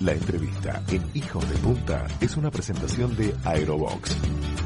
La 0.00 0.12
entrevista 0.12 0.82
en 0.88 1.04
Hijos 1.12 1.46
de 1.50 1.56
Punta 1.58 2.06
es 2.22 2.34
una 2.38 2.50
presentación 2.50 3.14
de 3.16 3.34
Aerobox. 3.44 4.16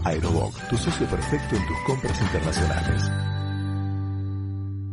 Aerobox, 0.04 0.68
tu 0.68 0.76
socio 0.76 1.08
perfecto 1.08 1.56
en 1.56 1.66
tus 1.66 1.76
compras 1.84 2.22
internacionales. 2.22 3.02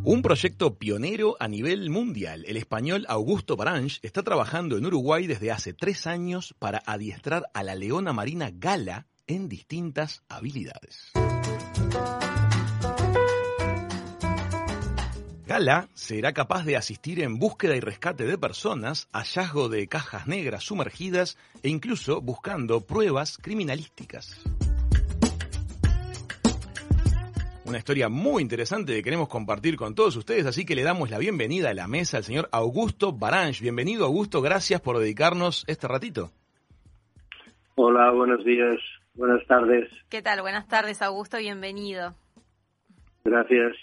Un 0.03 0.23
proyecto 0.23 0.79
pionero 0.79 1.37
a 1.39 1.47
nivel 1.47 1.91
mundial. 1.91 2.43
El 2.47 2.57
español 2.57 3.05
Augusto 3.07 3.55
Barange 3.55 3.99
está 4.01 4.23
trabajando 4.23 4.77
en 4.77 4.87
Uruguay 4.87 5.27
desde 5.27 5.51
hace 5.51 5.73
tres 5.73 6.07
años 6.07 6.55
para 6.57 6.81
adiestrar 6.87 7.45
a 7.53 7.61
la 7.61 7.75
leona 7.75 8.11
marina 8.11 8.49
gala 8.51 9.05
en 9.27 9.47
distintas 9.47 10.23
habilidades. 10.27 11.11
Gala 15.51 15.89
será 15.95 16.31
capaz 16.31 16.63
de 16.63 16.77
asistir 16.77 17.19
en 17.19 17.37
búsqueda 17.37 17.75
y 17.75 17.81
rescate 17.81 18.23
de 18.23 18.37
personas, 18.37 19.09
hallazgo 19.11 19.67
de 19.67 19.85
cajas 19.89 20.25
negras 20.25 20.63
sumergidas 20.63 21.37
e 21.61 21.67
incluso 21.67 22.21
buscando 22.21 22.79
pruebas 22.87 23.37
criminalísticas. 23.37 24.45
Una 27.65 27.79
historia 27.79 28.07
muy 28.07 28.41
interesante 28.41 28.93
que 28.93 29.03
queremos 29.03 29.27
compartir 29.27 29.75
con 29.75 29.93
todos 29.93 30.15
ustedes, 30.15 30.45
así 30.45 30.65
que 30.65 30.73
le 30.73 30.83
damos 30.83 31.09
la 31.09 31.17
bienvenida 31.17 31.71
a 31.71 31.73
la 31.73 31.89
mesa 31.89 32.15
al 32.15 32.23
señor 32.23 32.47
Augusto 32.53 33.11
Barange. 33.11 33.61
Bienvenido 33.61 34.05
Augusto, 34.05 34.41
gracias 34.41 34.79
por 34.79 34.99
dedicarnos 34.99 35.65
este 35.67 35.85
ratito. 35.85 36.31
Hola, 37.75 38.09
buenos 38.11 38.45
días, 38.45 38.77
buenas 39.15 39.45
tardes. 39.47 39.89
¿Qué 40.07 40.21
tal? 40.21 40.43
Buenas 40.43 40.69
tardes 40.69 41.01
Augusto, 41.01 41.39
bienvenido. 41.39 42.15
Gracias. 43.25 43.75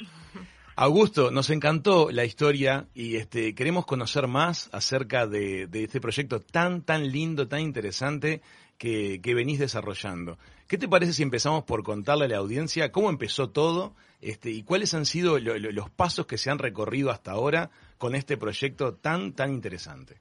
Augusto, 0.81 1.33
nos 1.33 1.51
encantó 1.51 2.09
la 2.13 2.25
historia 2.25 2.87
y 2.95 3.17
este, 3.17 3.53
queremos 3.57 3.85
conocer 3.85 4.29
más 4.29 4.73
acerca 4.73 5.27
de, 5.27 5.69
este 5.73 6.01
proyecto 6.01 6.39
tan, 6.39 6.85
tan 6.85 7.11
lindo, 7.11 7.49
tan 7.49 7.63
interesante 7.63 8.43
que, 8.79 9.21
venís 9.35 9.59
desarrollando. 9.59 10.39
¿Qué 10.69 10.79
te 10.79 10.87
parece 10.87 11.15
si 11.15 11.25
empezamos 11.25 11.65
por 11.65 11.83
contarle 11.83 12.27
a 12.27 12.29
la 12.29 12.37
audiencia 12.37 12.93
cómo 12.93 13.11
empezó 13.11 13.51
todo 13.51 13.97
este, 14.21 14.53
y 14.53 14.63
cuáles 14.63 14.95
han 14.95 15.05
sido 15.05 15.41
los 15.41 15.91
pasos 15.91 16.27
que 16.27 16.39
se 16.39 16.49
han 16.49 16.61
recorrido 16.61 17.11
hasta 17.11 17.33
ahora 17.33 17.71
con 17.99 18.15
este 18.15 18.37
proyecto 18.37 18.95
tan, 18.95 19.33
tan 19.33 19.53
interesante? 19.53 20.19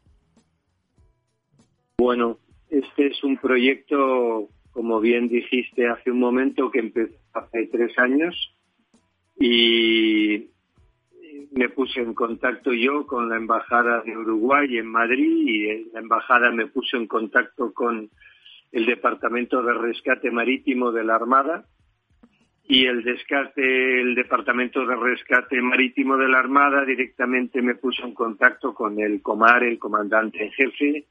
Bueno, 1.99 2.39
este 2.71 3.05
es 3.05 3.23
un 3.23 3.37
proyecto, 3.37 4.49
como 4.71 5.01
bien 5.01 5.27
dijiste 5.27 5.87
hace 5.87 6.09
un 6.09 6.19
momento, 6.19 6.71
que 6.71 6.79
empezó 6.79 7.13
hace 7.35 7.67
tres 7.67 7.95
años 7.99 8.56
y 9.39 10.49
me 11.51 11.69
puse 11.69 12.01
en 12.01 12.13
contacto 12.13 12.73
yo 12.73 13.05
con 13.05 13.29
la 13.29 13.37
embajada 13.37 14.01
de 14.01 14.17
Uruguay 14.17 14.77
en 14.77 14.87
Madrid 14.87 15.31
y 15.45 15.91
la 15.91 15.99
embajada 15.99 16.51
me 16.51 16.67
puso 16.67 16.97
en 16.97 17.07
contacto 17.07 17.73
con 17.73 18.09
el 18.71 18.85
departamento 18.85 19.61
de 19.63 19.73
rescate 19.73 20.31
marítimo 20.31 20.91
de 20.91 21.03
la 21.03 21.15
Armada 21.15 21.65
y 22.67 22.85
el 22.85 23.03
descarte 23.03 24.01
el 24.01 24.13
departamento 24.13 24.85
de 24.85 24.95
rescate 24.95 25.61
marítimo 25.61 26.17
de 26.17 26.27
la 26.27 26.39
Armada 26.39 26.83
directamente 26.83 27.61
me 27.61 27.75
puso 27.75 28.03
en 28.05 28.13
contacto 28.13 28.73
con 28.73 28.99
el 28.99 29.21
Comar 29.21 29.63
el 29.63 29.79
comandante 29.79 30.43
en 30.43 30.51
jefe 30.51 31.05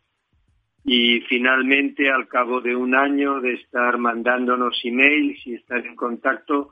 y 0.84 1.20
finalmente 1.22 2.10
al 2.10 2.28
cabo 2.28 2.60
de 2.60 2.76
un 2.76 2.94
año 2.94 3.40
de 3.40 3.54
estar 3.54 3.98
mandándonos 3.98 4.78
emails 4.84 5.44
y 5.46 5.54
estar 5.54 5.84
en 5.84 5.96
contacto 5.96 6.70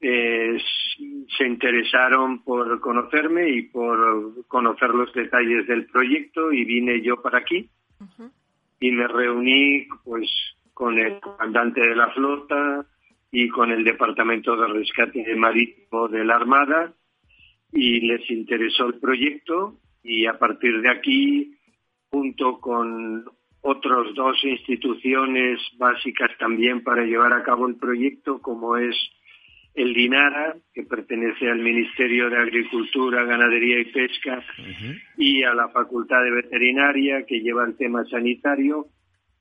eh, 0.00 0.58
se 1.36 1.46
interesaron 1.46 2.44
por 2.44 2.80
conocerme 2.80 3.50
y 3.50 3.62
por 3.62 4.46
conocer 4.46 4.90
los 4.90 5.12
detalles 5.12 5.66
del 5.66 5.86
proyecto 5.86 6.52
y 6.52 6.64
vine 6.64 7.00
yo 7.02 7.20
para 7.20 7.38
aquí. 7.38 7.68
Y 8.80 8.92
me 8.92 9.08
reuní 9.08 9.88
pues 10.04 10.30
con 10.72 10.98
el 10.98 11.18
comandante 11.20 11.80
de 11.80 11.96
la 11.96 12.10
flota 12.10 12.86
y 13.32 13.48
con 13.48 13.72
el 13.72 13.84
departamento 13.84 14.56
de 14.56 14.68
rescate 14.68 15.34
marítimo 15.34 16.08
de 16.08 16.24
la 16.24 16.36
armada 16.36 16.94
y 17.72 18.00
les 18.00 18.30
interesó 18.30 18.86
el 18.86 19.00
proyecto 19.00 19.78
y 20.02 20.26
a 20.26 20.38
partir 20.38 20.80
de 20.80 20.90
aquí 20.90 21.58
junto 22.10 22.60
con 22.60 23.24
otras 23.60 24.14
dos 24.14 24.42
instituciones 24.44 25.60
básicas 25.76 26.30
también 26.38 26.82
para 26.82 27.04
llevar 27.04 27.32
a 27.32 27.42
cabo 27.42 27.66
el 27.66 27.76
proyecto 27.76 28.40
como 28.40 28.76
es 28.76 28.96
el 29.74 29.94
DINARA, 29.94 30.56
que 30.72 30.82
pertenece 30.82 31.48
al 31.48 31.58
Ministerio 31.58 32.28
de 32.30 32.38
Agricultura, 32.38 33.24
Ganadería 33.24 33.80
y 33.80 33.84
Pesca, 33.86 34.42
y 35.16 35.42
a 35.44 35.54
la 35.54 35.68
Facultad 35.68 36.22
de 36.24 36.30
Veterinaria, 36.32 37.24
que 37.24 37.40
lleva 37.40 37.64
el 37.64 37.76
tema 37.76 38.04
sanitario, 38.06 38.86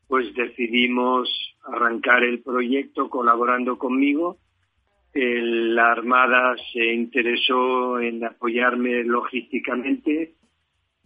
pues 0.07 0.33
decidimos 0.35 1.29
arrancar 1.65 2.23
el 2.23 2.41
proyecto 2.41 3.09
colaborando 3.09 3.77
conmigo. 3.77 4.37
la 5.13 5.91
Armada 5.91 6.55
se 6.71 6.93
interesó 6.93 7.99
en 7.99 8.23
apoyarme 8.23 9.03
logísticamente, 9.03 10.35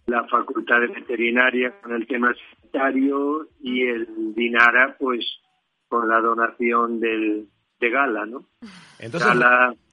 la 0.07 0.27
Facultad 0.27 0.81
de 0.81 0.87
Veterinaria 0.87 1.79
con 1.79 1.93
el 1.93 2.05
tema 2.05 2.33
sanitario 2.33 3.47
y 3.61 3.83
el 3.83 4.33
DINARA, 4.35 4.97
pues 4.99 5.25
con 5.87 6.09
la 6.09 6.19
donación 6.19 6.99
del, 6.99 7.47
de 7.81 7.89
Gala, 7.89 8.25
¿no? 8.25 8.45
Entonces, 8.99 9.29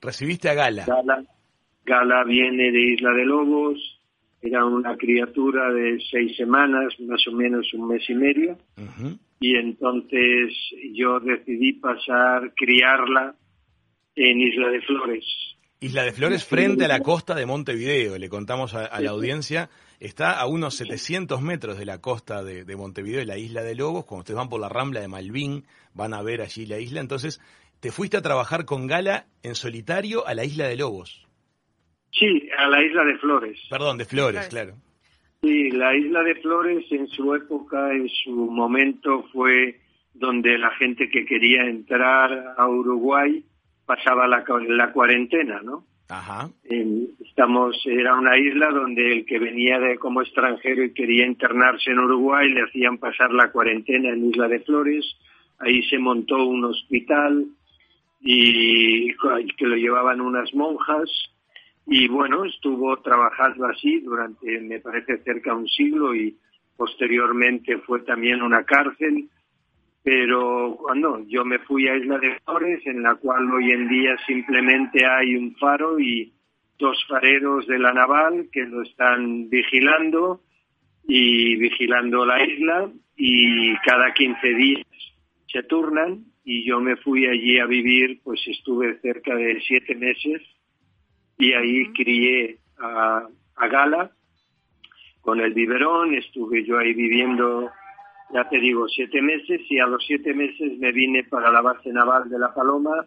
recibiste 0.00 0.50
a 0.50 0.54
Gala. 0.54 0.86
Gala. 1.84 2.24
viene 2.24 2.70
de 2.70 2.92
Isla 2.92 3.10
de 3.12 3.24
Lobos, 3.24 3.78
era 4.42 4.64
una 4.64 4.96
criatura 4.96 5.72
de 5.72 5.98
seis 6.10 6.36
semanas, 6.36 6.94
más 7.00 7.26
o 7.26 7.32
menos 7.32 7.72
un 7.72 7.88
mes 7.88 8.02
y 8.08 8.14
medio, 8.14 8.58
y 9.40 9.56
entonces 9.56 10.52
yo 10.92 11.18
decidí 11.18 11.72
pasar, 11.72 12.52
criarla 12.54 13.34
en 14.14 14.40
Isla 14.40 14.68
de 14.68 14.82
Flores. 14.82 15.24
Isla 15.80 16.02
de 16.02 16.12
Flores 16.12 16.44
frente 16.44 16.84
a 16.84 16.88
la 16.88 17.00
costa 17.00 17.34
de 17.34 17.46
Montevideo, 17.46 18.18
le 18.18 18.28
contamos 18.28 18.74
a, 18.74 19.00
la 19.00 19.10
audiencia, 19.10 19.70
está 20.00 20.38
a 20.38 20.46
unos 20.46 20.74
700 20.74 21.40
metros 21.40 21.78
de 21.78 21.86
la 21.86 22.00
costa 22.00 22.42
de, 22.42 22.64
de, 22.64 22.76
Montevideo, 22.76 23.20
de 23.20 23.26
la 23.26 23.38
isla 23.38 23.62
de 23.62 23.76
Lobos, 23.76 24.04
cuando 24.04 24.20
ustedes 24.20 24.36
van 24.36 24.48
por 24.48 24.60
la 24.60 24.68
rambla 24.68 25.00
de 25.00 25.08
Malvin, 25.08 25.64
van 25.94 26.14
a 26.14 26.22
ver 26.22 26.42
allí 26.42 26.66
la 26.66 26.78
isla, 26.80 27.00
entonces 27.00 27.40
te 27.80 27.92
fuiste 27.92 28.16
a 28.16 28.22
trabajar 28.22 28.64
con 28.64 28.86
Gala 28.86 29.26
en 29.42 29.54
solitario 29.54 30.26
a 30.26 30.34
la 30.34 30.44
isla 30.44 30.66
de 30.68 30.76
Lobos. 30.76 31.26
Sí, 32.12 32.48
a 32.58 32.66
la 32.68 32.82
isla 32.82 33.04
de 33.04 33.18
Flores. 33.18 33.58
Perdón, 33.70 33.98
de 33.98 34.04
Flores, 34.04 34.48
claro. 34.48 34.74
Sí, 35.42 35.70
la 35.70 35.94
isla 35.96 36.22
de 36.22 36.34
Flores 36.36 36.84
en 36.90 37.06
su 37.08 37.34
época, 37.34 37.92
en 37.92 38.08
su 38.08 38.32
momento, 38.32 39.24
fue 39.32 39.80
donde 40.14 40.58
la 40.58 40.70
gente 40.72 41.08
que 41.08 41.24
quería 41.24 41.62
entrar 41.64 42.54
a 42.56 42.68
Uruguay 42.68 43.44
pasaba 43.86 44.26
la, 44.26 44.44
la 44.68 44.92
cuarentena, 44.92 45.60
¿no? 45.62 45.84
Ajá. 46.10 46.48
estamos, 46.64 47.76
era 47.84 48.14
una 48.14 48.38
isla 48.38 48.70
donde 48.70 49.12
el 49.12 49.26
que 49.26 49.38
venía 49.38 49.78
de, 49.78 49.98
como 49.98 50.22
extranjero 50.22 50.82
y 50.82 50.94
quería 50.94 51.26
internarse 51.26 51.90
en 51.90 51.98
Uruguay 51.98 52.48
le 52.48 52.62
hacían 52.62 52.96
pasar 52.96 53.30
la 53.30 53.52
cuarentena 53.52 54.10
en 54.10 54.30
Isla 54.30 54.48
de 54.48 54.60
Flores. 54.60 55.04
Ahí 55.58 55.82
se 55.82 55.98
montó 55.98 56.46
un 56.46 56.64
hospital, 56.64 57.46
y 58.20 59.14
que 59.56 59.66
lo 59.66 59.76
llevaban 59.76 60.20
unas 60.20 60.52
monjas. 60.54 61.10
Y 61.86 62.08
bueno, 62.08 62.44
estuvo 62.44 62.96
trabajando 62.98 63.66
así 63.66 64.00
durante, 64.00 64.60
me 64.60 64.80
parece, 64.80 65.18
cerca 65.18 65.52
de 65.52 65.56
un 65.56 65.68
siglo 65.68 66.14
y 66.14 66.36
posteriormente 66.76 67.78
fue 67.78 68.00
también 68.00 68.42
una 68.42 68.64
cárcel, 68.64 69.28
pero 70.02 70.76
cuando 70.80 71.24
yo 71.26 71.44
me 71.44 71.58
fui 71.60 71.88
a 71.88 71.96
Isla 71.96 72.18
de 72.18 72.38
Flores, 72.44 72.86
en 72.86 73.02
la 73.02 73.16
cual 73.16 73.50
hoy 73.50 73.72
en 73.72 73.88
día 73.88 74.16
simplemente 74.26 75.04
hay 75.04 75.34
un 75.34 75.56
faro 75.56 75.98
y 75.98 76.32
dos 76.78 77.04
fareros 77.08 77.66
de 77.66 77.78
la 77.78 77.92
naval 77.92 78.48
que 78.52 78.64
lo 78.64 78.82
están 78.82 79.48
vigilando 79.48 80.40
y 81.06 81.56
vigilando 81.56 82.24
la 82.24 82.44
isla 82.44 82.90
y 83.16 83.74
cada 83.78 84.12
15 84.14 84.54
días 84.54 84.86
se 85.50 85.62
turnan 85.64 86.24
y 86.50 86.64
yo 86.64 86.80
me 86.80 86.96
fui 86.96 87.26
allí 87.26 87.58
a 87.58 87.66
vivir, 87.66 88.22
pues 88.24 88.40
estuve 88.46 88.98
cerca 89.00 89.34
de 89.34 89.60
siete 89.60 89.94
meses 89.94 90.40
y 91.36 91.52
ahí 91.52 91.92
crié 91.92 92.56
a, 92.78 93.28
Gala 93.70 94.12
con 95.20 95.40
el 95.40 95.52
biberón, 95.52 96.14
estuve 96.14 96.64
yo 96.64 96.78
ahí 96.78 96.94
viviendo, 96.94 97.70
ya 98.32 98.48
te 98.48 98.58
digo, 98.60 98.88
siete 98.88 99.20
meses 99.20 99.60
y 99.68 99.78
a 99.78 99.86
los 99.86 100.02
siete 100.06 100.32
meses 100.32 100.78
me 100.78 100.90
vine 100.90 101.24
para 101.24 101.52
la 101.52 101.60
base 101.60 101.92
naval 101.92 102.30
de 102.30 102.38
La 102.38 102.54
Paloma 102.54 103.06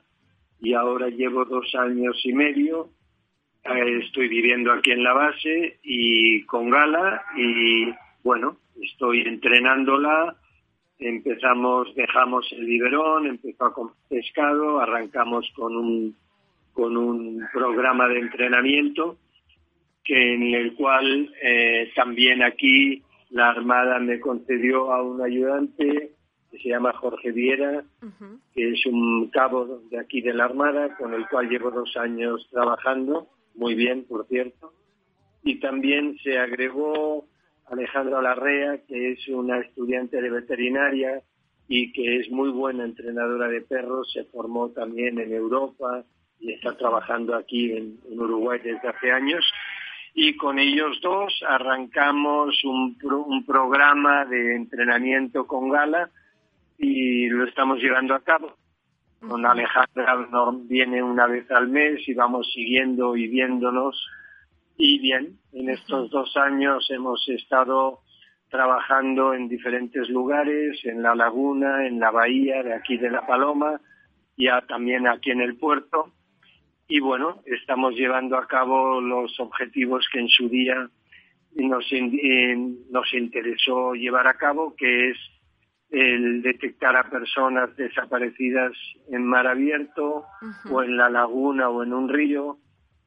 y 0.60 0.76
ahora 0.76 1.10
llevo 1.10 1.44
dos 1.46 1.74
años 1.74 2.22
y 2.24 2.34
medio, 2.34 2.92
eh, 3.64 4.02
estoy 4.04 4.28
viviendo 4.28 4.72
aquí 4.72 4.92
en 4.92 5.04
la 5.04 5.14
base 5.14 5.80
y 5.82 6.44
con 6.44 6.70
Gala 6.70 7.24
y 7.36 7.92
bueno, 8.24 8.58
estoy 8.80 9.22
entrenándola, 9.22 10.38
empezamos, 11.02 11.94
dejamos 11.96 12.48
el 12.52 12.66
biberón, 12.66 13.28
empezó 13.28 13.66
a 13.66 13.74
comer 13.74 13.94
pescado, 14.08 14.80
arrancamos 14.80 15.52
con 15.56 15.76
un, 15.76 16.16
con 16.74 16.96
un 16.96 17.46
programa 17.52 18.08
de 18.08 18.20
entrenamiento 18.20 19.18
que 20.04 20.34
en 20.34 20.54
el 20.54 20.74
cual 20.76 21.34
eh, 21.42 21.92
también 21.96 22.44
aquí 22.44 23.04
la 23.30 23.50
Armada 23.50 24.00
me 24.00 24.20
concedió 24.20 24.92
a 24.92 25.02
un 25.02 25.22
ayudante 25.22 26.12
que 26.52 26.58
se 26.58 26.70
llama 26.70 26.94
Jorge 26.94 27.32
Viera, 27.32 27.84
que 28.54 28.72
es 28.72 28.86
un 28.86 29.30
cabo 29.30 29.82
de 29.90 30.00
aquí 30.00 30.22
de 30.22 30.34
la 30.34 30.46
Armada, 30.46 30.98
con 30.98 31.14
el 31.14 31.28
cual 31.30 31.50
llevo 31.50 31.72
dos 31.72 31.96
años 31.96 32.46
trabajando, 32.52 33.30
muy 33.56 33.74
bien, 33.74 34.04
por 34.04 34.28
cierto. 34.28 34.74
Y 35.44 35.60
también 35.62 36.18
se 36.24 36.38
agregó 36.38 37.26
Alejandra 37.72 38.22
Larrea, 38.22 38.80
que 38.86 39.14
es 39.14 39.28
una 39.30 39.60
estudiante 39.60 40.22
de 40.22 40.30
veterinaria 40.30 41.22
y 41.70 41.94
que 41.94 42.18
es 42.18 42.30
muy 42.30 42.50
buena 42.50 42.84
entrenadora 42.84 43.48
de 43.48 43.62
perros, 43.62 44.12
se 44.12 44.26
formó 44.26 44.70
también 44.72 45.20
en 45.20 45.34
Europa 45.34 46.04
y 46.40 46.52
está 46.52 46.76
trabajando 46.76 47.34
aquí 47.34 47.72
en, 47.72 47.98
Uruguay 48.10 48.60
desde 48.62 48.90
hace 48.90 49.12
años. 49.12 49.50
Y 50.14 50.36
con 50.36 50.60
ellos 50.60 51.00
dos 51.02 51.34
arrancamos 51.48 52.62
un, 52.66 52.98
un 53.04 53.46
programa 53.46 54.26
de 54.26 54.56
entrenamiento 54.56 55.48
con 55.48 55.70
Gala 55.70 56.10
y 56.78 57.30
lo 57.30 57.46
estamos 57.46 57.80
llevando 57.80 58.16
a 58.16 58.20
cabo. 58.20 58.54
Con 59.26 59.46
Alejandra 59.46 60.18
viene 60.64 61.02
una 61.02 61.28
vez 61.28 61.50
al 61.52 61.70
mes 61.70 62.06
y 62.06 62.14
vamos 62.14 62.52
siguiendo 62.54 63.16
y 63.16 63.28
viéndonos 63.28 63.96
y 64.78 65.00
bien, 65.00 65.40
en 65.54 65.70
estos 65.70 66.10
dos 66.10 66.36
años 66.38 66.90
hemos 66.90 67.28
estado 67.30 68.00
trabajando 68.50 69.34
en 69.34 69.48
diferentes 69.48 70.10
lugares, 70.10 70.80
en 70.84 71.02
la 71.02 71.16
laguna, 71.16 71.88
en 71.88 72.00
la 72.00 72.12
bahía 72.12 72.64
de 72.64 72.74
aquí 72.74 72.98
de 72.98 73.10
La 73.10 73.26
Paloma, 73.26 73.80
ya 74.38 74.62
también 74.68 75.08
aquí 75.08 75.32
en 75.32 75.42
el 75.42 75.58
puerto. 75.58 76.14
Y 76.88 77.00
bueno, 77.00 77.42
estamos 77.46 77.96
llevando 77.96 78.38
a 78.38 78.48
cabo 78.48 79.00
los 79.00 79.40
objetivos 79.40 80.06
que 80.12 80.20
en 80.20 80.28
su 80.28 80.50
día 80.50 80.90
nos, 81.56 81.86
nos 82.90 83.14
interesó 83.14 83.94
llevar 83.94 84.28
a 84.28 84.34
cabo, 84.34 84.76
que 84.76 85.12
es 85.12 85.18
el 85.90 86.42
detectar 86.42 86.96
a 86.96 87.10
personas 87.10 87.76
desaparecidas 87.76 88.72
en 89.10 89.26
mar 89.26 89.48
abierto 89.48 90.26
o 90.70 90.84
en 90.84 90.98
la 90.98 91.10
laguna 91.10 91.70
o 91.70 91.84
en 91.84 91.94
un 91.94 92.10
río, 92.10 92.58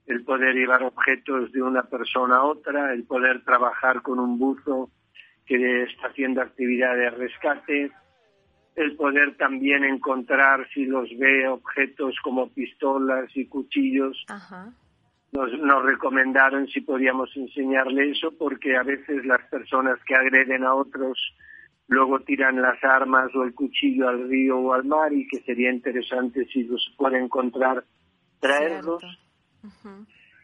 el 0.07 0.25
poder 0.25 0.55
llevar 0.55 0.83
objetos 0.83 1.51
de 1.53 1.63
una 1.63 1.83
persona 1.85 2.37
a 2.37 2.45
otra, 2.45 2.93
el 2.93 3.05
poder 3.05 3.43
trabajar 3.45 4.03
con 4.03 4.19
un 4.19 4.39
buzo 4.39 4.91
que 5.47 5.83
está 5.85 6.09
haciendo 6.09 6.43
actividad 6.43 6.95
de 6.97 7.11
rescate, 7.11 7.93
el 8.77 8.97
poder 8.97 9.37
también 9.37 9.85
encontrar, 9.85 10.67
si 10.75 10.85
los 10.85 11.09
ve, 11.19 11.49
objetos 11.49 12.17
como 12.23 12.49
pistolas 12.51 13.31
y 13.37 13.47
cuchillos. 13.47 14.25
Nos, 15.33 15.53
nos 15.61 15.85
recomendaron 15.85 16.67
si 16.69 16.81
podíamos 16.81 17.31
enseñarle 17.37 18.11
eso 18.11 18.33
porque 18.39 18.77
a 18.77 18.83
veces 18.83 19.25
las 19.25 19.43
personas 19.49 19.99
que 20.07 20.15
agreden 20.15 20.65
a 20.65 20.75
otros 20.75 21.19
luego 21.89 22.21
tiran 22.21 22.61
las 22.63 22.83
armas 22.83 23.35
o 23.35 23.43
el 23.43 23.55
cuchillo 23.55 24.09
al 24.09 24.29
río 24.29 24.59
o 24.59 24.73
al 24.73 24.85
mar 24.85 25.13
y 25.13 25.27
que 25.27 25.41
sería 25.43 25.73
interesante 25.73 26.47
si 26.47 26.65
los 26.65 26.95
puede 26.97 27.19
encontrar 27.19 27.85
traerlos. 28.41 29.03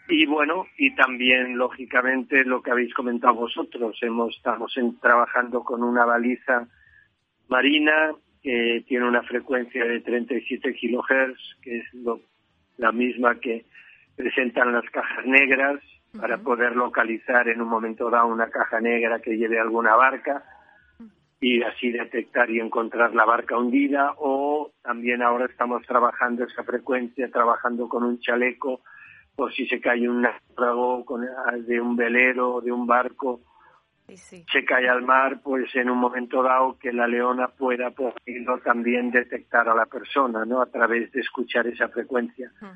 Y 0.08 0.26
bueno, 0.26 0.67
y 0.76 0.94
también 0.94 1.56
lógicamente 1.56 2.44
lo 2.44 2.62
que 2.62 2.72
habéis 2.72 2.93
comentado 2.94 3.34
vosotros, 3.34 3.96
hemos 4.02 4.37
estamos 4.37 4.75
trabajando 5.00 5.62
con 5.62 5.84
una 5.84 6.05
baliza 6.05 6.67
marina 7.49 8.12
que 8.43 8.84
tiene 8.88 9.06
una 9.06 9.22
frecuencia 9.22 9.84
de 9.84 10.00
37 10.00 10.75
kilohertz, 10.75 11.38
que 11.62 11.78
es 11.78 11.84
la 12.78 12.90
misma 12.90 13.38
que 13.38 13.67
presentan 14.17 14.72
las 14.72 14.88
cajas 14.90 15.25
negras 15.26 15.81
para 16.19 16.38
poder 16.38 16.75
localizar 16.75 17.49
en 17.49 17.61
un 17.61 17.69
momento 17.69 18.11
dado 18.11 18.26
una 18.26 18.50
caja 18.50 18.81
negra 18.81 19.20
que 19.20 19.37
lleve 19.37 19.61
alguna 19.61 19.94
barca 19.94 20.43
y 21.40 21.62
así 21.62 21.90
detectar 21.90 22.50
y 22.50 22.61
encontrar 22.61 23.14
la 23.14 23.25
barca 23.25 23.56
hundida 23.56 24.14
o 24.19 24.73
también 24.82 25.23
ahora 25.23 25.46
estamos 25.46 25.87
trabajando 25.87 26.44
esa 26.44 26.64
frecuencia, 26.64 27.31
trabajando 27.31 27.88
con 27.88 28.02
un 28.02 28.19
chaleco 28.20 28.81
por 29.35 29.53
si 29.53 29.67
se 29.67 29.81
cae 29.81 30.09
un 30.09 30.23
náufrago 30.23 31.05
de 31.67 31.81
un 31.81 31.97
velero, 31.97 32.55
o 32.55 32.61
de 32.61 32.73
un 32.73 32.87
barco, 32.87 33.41
se 34.17 34.65
cae 34.65 34.88
al 34.88 35.03
mar, 35.03 35.41
pues 35.43 35.75
en 35.77 35.91
un 35.91 35.99
momento 35.99 36.43
dado 36.43 36.77
que 36.79 36.93
la 36.93 37.06
leona 37.06 37.49
pueda 37.49 37.93
también 38.65 39.11
detectar 39.11 39.69
a 39.69 39.75
la 39.75 39.87
persona, 39.87 40.44
¿no? 40.44 40.61
A 40.61 40.67
través 40.67 41.12
de 41.12 41.21
escuchar 41.21 41.67
esa 41.67 41.88
frecuencia. 41.88 42.50
Ah. 42.61 42.75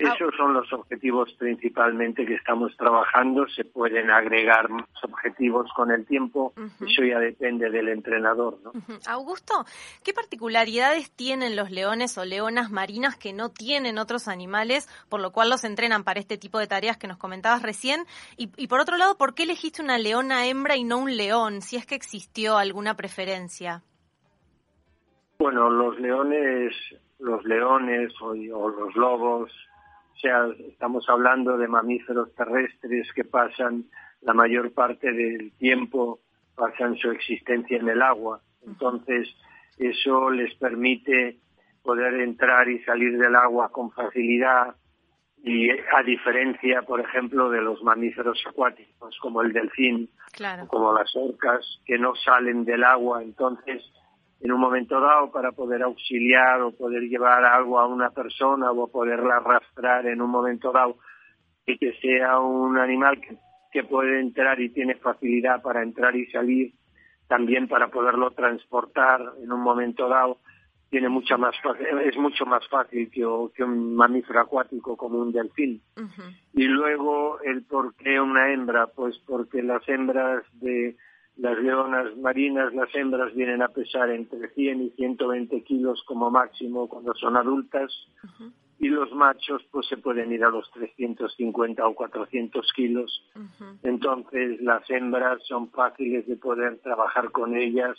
Esos 0.00 0.34
son 0.36 0.54
los 0.54 0.72
objetivos 0.72 1.32
principalmente 1.38 2.24
que 2.24 2.34
estamos 2.34 2.74
trabajando. 2.76 3.46
Se 3.48 3.64
pueden 3.64 4.10
agregar 4.10 4.70
más 4.70 4.88
objetivos 5.02 5.70
con 5.76 5.90
el 5.90 6.06
tiempo. 6.06 6.54
Eso 6.80 7.04
ya 7.04 7.18
depende 7.18 7.70
del 7.70 7.88
entrenador. 7.88 8.58
¿no? 8.64 8.72
Augusto, 9.06 9.64
¿qué 10.02 10.14
particularidades 10.14 11.10
tienen 11.10 11.54
los 11.54 11.70
leones 11.70 12.16
o 12.16 12.24
leonas 12.24 12.70
marinas 12.70 13.16
que 13.16 13.32
no 13.32 13.50
tienen 13.50 13.98
otros 13.98 14.26
animales, 14.26 14.88
por 15.08 15.20
lo 15.20 15.32
cual 15.32 15.50
los 15.50 15.64
entrenan 15.64 16.02
para 16.02 16.20
este 16.20 16.38
tipo 16.38 16.58
de 16.58 16.66
tareas 16.66 16.96
que 16.96 17.08
nos 17.08 17.18
comentabas 17.18 17.62
recién? 17.62 18.04
Y, 18.38 18.50
y 18.56 18.68
por 18.68 18.80
otro 18.80 18.96
lado, 18.96 19.18
¿por 19.18 19.34
qué 19.34 19.42
elegiste 19.42 19.82
una 19.82 19.98
leona 19.98 20.46
hembra 20.46 20.76
y 20.76 20.84
no 20.84 20.98
un 20.98 21.16
león? 21.16 21.60
Si 21.60 21.76
es 21.76 21.84
que 21.84 21.94
existió 21.94 22.56
alguna 22.56 22.96
preferencia. 22.96 23.82
Bueno, 25.38 25.70
los 25.70 25.98
leones, 25.98 26.74
los 27.18 27.44
leones 27.44 28.12
o 28.20 28.34
los 28.34 28.94
lobos 28.94 29.50
sea, 30.20 30.46
estamos 30.68 31.08
hablando 31.08 31.56
de 31.56 31.68
mamíferos 31.68 32.34
terrestres 32.34 33.12
que 33.14 33.24
pasan 33.24 33.84
la 34.20 34.34
mayor 34.34 34.72
parte 34.72 35.12
del 35.12 35.52
tiempo, 35.52 36.20
pasan 36.54 36.96
su 36.96 37.10
existencia 37.10 37.78
en 37.78 37.88
el 37.88 38.02
agua. 38.02 38.40
Entonces, 38.66 39.28
eso 39.78 40.30
les 40.30 40.54
permite 40.56 41.38
poder 41.82 42.14
entrar 42.20 42.68
y 42.68 42.82
salir 42.84 43.16
del 43.18 43.34
agua 43.34 43.70
con 43.70 43.90
facilidad 43.92 44.76
y 45.42 45.70
a 45.70 46.02
diferencia, 46.04 46.82
por 46.82 47.00
ejemplo, 47.00 47.48
de 47.48 47.62
los 47.62 47.82
mamíferos 47.82 48.42
acuáticos 48.46 49.16
como 49.20 49.40
el 49.40 49.54
delfín, 49.54 50.10
como 50.66 50.92
las 50.92 51.16
orcas, 51.16 51.80
que 51.86 51.98
no 51.98 52.14
salen 52.14 52.66
del 52.66 52.84
agua. 52.84 53.22
Entonces, 53.22 53.82
en 54.40 54.52
un 54.52 54.60
momento 54.60 55.00
dado 55.00 55.30
para 55.30 55.52
poder 55.52 55.82
auxiliar 55.82 56.60
o 56.62 56.72
poder 56.72 57.02
llevar 57.02 57.44
algo 57.44 57.78
a 57.78 57.86
una 57.86 58.10
persona 58.10 58.70
o 58.70 58.88
poderla 58.88 59.36
arrastrar 59.36 60.06
en 60.06 60.22
un 60.22 60.30
momento 60.30 60.72
dado 60.72 60.96
y 61.66 61.76
que 61.78 61.92
sea 62.00 62.38
un 62.40 62.78
animal 62.78 63.20
que, 63.20 63.36
que 63.70 63.84
puede 63.84 64.20
entrar 64.20 64.60
y 64.60 64.70
tiene 64.70 64.94
facilidad 64.94 65.62
para 65.62 65.82
entrar 65.82 66.16
y 66.16 66.26
salir, 66.30 66.72
también 67.28 67.68
para 67.68 67.88
poderlo 67.88 68.30
transportar 68.30 69.20
en 69.42 69.52
un 69.52 69.60
momento 69.60 70.08
dado 70.08 70.38
tiene 70.90 71.08
mucha 71.08 71.36
más 71.36 71.54
es 72.04 72.16
mucho 72.16 72.44
más 72.44 72.66
fácil 72.68 73.08
que, 73.10 73.24
que 73.54 73.64
un 73.64 73.94
mamífero 73.94 74.40
acuático 74.40 74.96
como 74.96 75.20
un 75.20 75.32
delfín. 75.32 75.80
Y 76.52 76.64
luego 76.64 77.40
el 77.42 77.62
por 77.62 77.94
qué 77.94 78.20
una 78.20 78.52
hembra, 78.52 78.88
pues 78.88 79.16
porque 79.24 79.62
las 79.62 79.88
hembras 79.88 80.42
de 80.54 80.96
las 81.40 81.58
leonas 81.58 82.14
marinas, 82.18 82.74
las 82.74 82.94
hembras 82.94 83.34
vienen 83.34 83.62
a 83.62 83.68
pesar 83.68 84.10
entre 84.10 84.50
100 84.50 84.82
y 84.82 84.90
120 84.90 85.62
kilos 85.64 86.02
como 86.06 86.30
máximo 86.30 86.86
cuando 86.86 87.14
son 87.14 87.34
adultas 87.36 87.90
y 88.78 88.88
los 88.88 89.10
machos 89.12 89.62
pues 89.70 89.86
se 89.88 89.96
pueden 89.96 90.32
ir 90.32 90.44
a 90.44 90.50
los 90.50 90.70
350 90.72 91.86
o 91.86 91.94
400 91.94 92.72
kilos. 92.74 93.24
Entonces 93.82 94.60
las 94.60 94.88
hembras 94.90 95.42
son 95.46 95.70
fáciles 95.70 96.26
de 96.26 96.36
poder 96.36 96.78
trabajar 96.80 97.30
con 97.30 97.56
ellas 97.56 97.96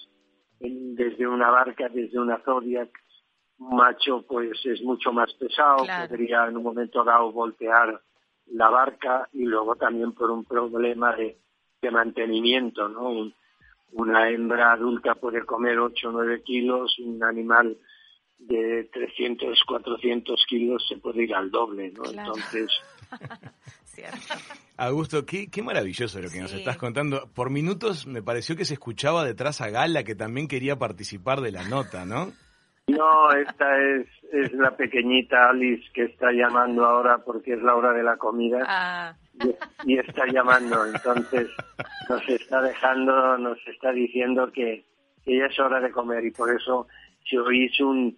desde 0.60 1.28
una 1.28 1.50
barca, 1.50 1.90
desde 1.90 2.20
una 2.20 2.38
Zodiac. 2.46 2.92
Un 3.58 3.76
macho 3.76 4.24
pues 4.28 4.64
es 4.66 4.84
mucho 4.84 5.12
más 5.12 5.34
pesado, 5.34 5.78
podría 6.08 6.48
en 6.48 6.58
un 6.58 6.64
momento 6.64 7.04
dado 7.04 7.32
voltear 7.32 8.02
la 8.46 8.70
barca 8.70 9.30
y 9.34 9.46
luego 9.46 9.76
también 9.78 10.12
por 10.12 10.30
un 10.30 10.46
problema 10.46 11.16
de 11.16 11.38
de 11.82 11.92
mantenimiento, 11.92 12.88
¿no? 12.88 13.32
una 13.94 14.30
hembra 14.30 14.74
adulta 14.74 15.16
puede 15.16 15.44
comer 15.46 15.80
8 15.80 16.10
o 16.10 16.12
9 16.12 16.44
kilos, 16.44 16.98
un 17.00 17.24
animal 17.24 17.78
de 18.38 18.90
300, 18.94 19.60
400 19.68 20.46
kilos 20.48 20.86
se 20.88 20.98
puede 20.98 21.24
ir 21.24 21.34
al 21.34 21.52
doble, 21.52 21.92
¿no? 21.92 22.04
Entonces... 22.06 22.70
Augusto, 24.78 25.26
qué, 25.26 25.50
qué 25.50 25.62
maravilloso 25.62 26.22
lo 26.22 26.30
que 26.30 26.40
nos 26.40 26.54
estás 26.54 26.78
contando. 26.78 27.30
Por 27.34 27.50
minutos 27.50 28.08
me 28.08 28.24
pareció 28.24 28.56
que 28.56 28.66
se 28.66 28.76
escuchaba 28.76 29.26
detrás 29.26 29.62
a 29.62 29.70
Gala, 29.70 30.04
que 30.04 30.16
también 30.16 30.48
quería 30.48 30.78
participar 30.78 31.42
de 31.42 31.52
la 31.52 31.68
nota, 31.68 32.06
¿no? 32.06 32.32
No, 32.92 33.32
esta 33.32 33.78
es, 33.78 34.08
es 34.32 34.54
la 34.54 34.76
pequeñita 34.76 35.50
Alice 35.50 35.84
que 35.94 36.04
está 36.04 36.32
llamando 36.32 36.86
ahora 36.86 37.20
porque 37.20 37.54
es 37.54 37.62
la 37.62 37.76
hora 37.76 37.94
de 37.94 38.04
la 38.04 38.18
comida. 38.18 38.64
Ah 38.68 39.16
y, 39.86 39.98
está 39.98 40.26
llamando, 40.28 40.86
entonces 40.86 41.50
nos 42.10 42.28
está 42.30 42.62
dejando, 42.62 43.38
nos 43.38 43.58
está 43.68 43.92
diciendo 43.92 44.52
que, 44.52 44.86
ya 45.26 45.46
es 45.46 45.60
hora 45.60 45.80
de 45.80 45.92
comer 45.92 46.26
y 46.26 46.32
por 46.32 46.54
eso 46.54 46.88
si 47.24 47.38
oís 47.38 47.80
un, 47.80 48.18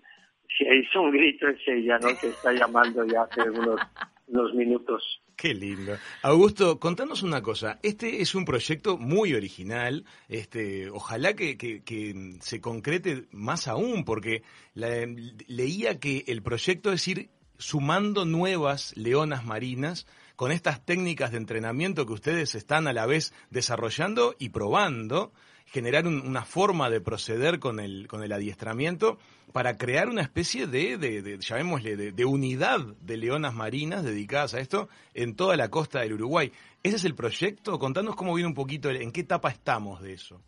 si 0.58 0.66
oís 0.66 0.96
un 0.96 1.12
grito 1.12 1.48
es 1.48 1.60
ella, 1.68 2.00
¿no? 2.00 2.10
Que 2.20 2.28
está 2.28 2.52
llamando 2.54 3.06
ya 3.06 3.24
hace 3.24 3.50
unos, 3.50 3.80
unos 4.28 4.54
minutos. 4.54 5.22
Qué 5.36 5.54
lindo. 5.54 5.98
Augusto, 6.22 6.80
contanos 6.80 7.24
una 7.24 7.42
cosa. 7.42 7.80
Este 7.84 8.22
es 8.22 8.36
un 8.36 8.46
proyecto 8.46 8.98
muy 8.98 9.34
original. 9.34 10.06
Este, 10.30 10.90
ojalá 10.90 11.34
que, 11.34 11.58
que, 11.58 12.38
se 12.42 12.62
concrete 12.62 13.26
más 13.32 13.68
aún, 13.68 14.06
porque 14.06 14.44
leía 14.76 16.00
que 16.00 16.24
el 16.28 16.42
proyecto 16.44 16.92
es 16.94 17.08
ir 17.08 17.30
sumando 17.58 18.26
nuevas 18.26 18.96
leonas 18.96 19.46
marinas 19.46 20.06
con 20.36 20.52
estas 20.52 20.84
técnicas 20.86 21.32
de 21.32 21.38
entrenamiento 21.38 22.06
que 22.06 22.14
ustedes 22.14 22.56
están 22.56 22.88
a 22.88 22.94
la 22.94 23.06
vez 23.06 23.34
desarrollando 23.50 24.36
y 24.40 24.50
probando 24.50 25.32
generar 25.74 26.06
una 26.06 26.44
forma 26.44 26.92
de 26.92 27.02
proceder 27.02 27.60
con 27.60 27.80
el, 27.80 28.08
con 28.08 28.24
el 28.24 28.32
adiestramiento 28.32 29.18
para 29.54 29.76
crear 29.76 30.08
una 30.08 30.22
especie 30.22 30.68
de, 30.68 31.00
de, 31.00 31.38
llamémosle, 31.40 32.12
de, 32.12 32.26
unidad 32.26 32.80
de 33.02 33.18
leonas 33.18 33.56
marinas 33.56 34.04
dedicadas 34.04 34.54
a 34.54 34.60
esto 34.60 34.88
en 35.16 35.36
toda 35.36 35.58
la 35.58 35.70
costa 35.70 36.02
del 36.02 36.14
Uruguay. 36.14 36.52
¿Ese 36.84 36.98
es 36.98 37.06
el 37.06 37.16
proyecto? 37.16 37.80
Contanos 37.80 38.16
cómo 38.16 38.36
viene 38.36 38.50
un 38.50 38.54
poquito, 38.54 38.92
en 38.92 39.12
qué 39.12 39.22
etapa 39.22 39.50
estamos 39.50 40.00
de 40.04 40.14
eso. 40.14 40.40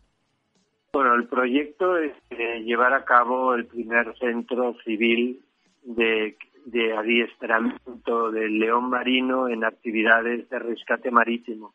Bueno, 0.92 1.16
el 1.16 1.26
proyecto 1.26 1.98
es 1.98 2.12
eh, 2.30 2.60
llevar 2.60 2.94
a 2.94 3.04
cabo 3.04 3.54
el 3.54 3.66
primer 3.66 4.16
centro 4.18 4.76
civil 4.84 5.40
de, 5.82 6.36
de 6.66 6.96
adiestramiento 6.96 8.30
del 8.30 8.60
león 8.60 8.90
marino 8.90 9.48
en 9.48 9.64
actividades 9.64 10.48
de 10.48 10.58
rescate 10.60 11.10
marítimo. 11.10 11.74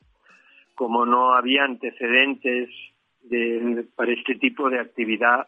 Como 0.74 1.05
no 1.05 1.34
había 1.34 1.65
antecedentes 1.65 2.70
para 3.96 4.13
este 4.13 4.36
tipo 4.36 4.70
de 4.70 4.80
actividad. 4.80 5.48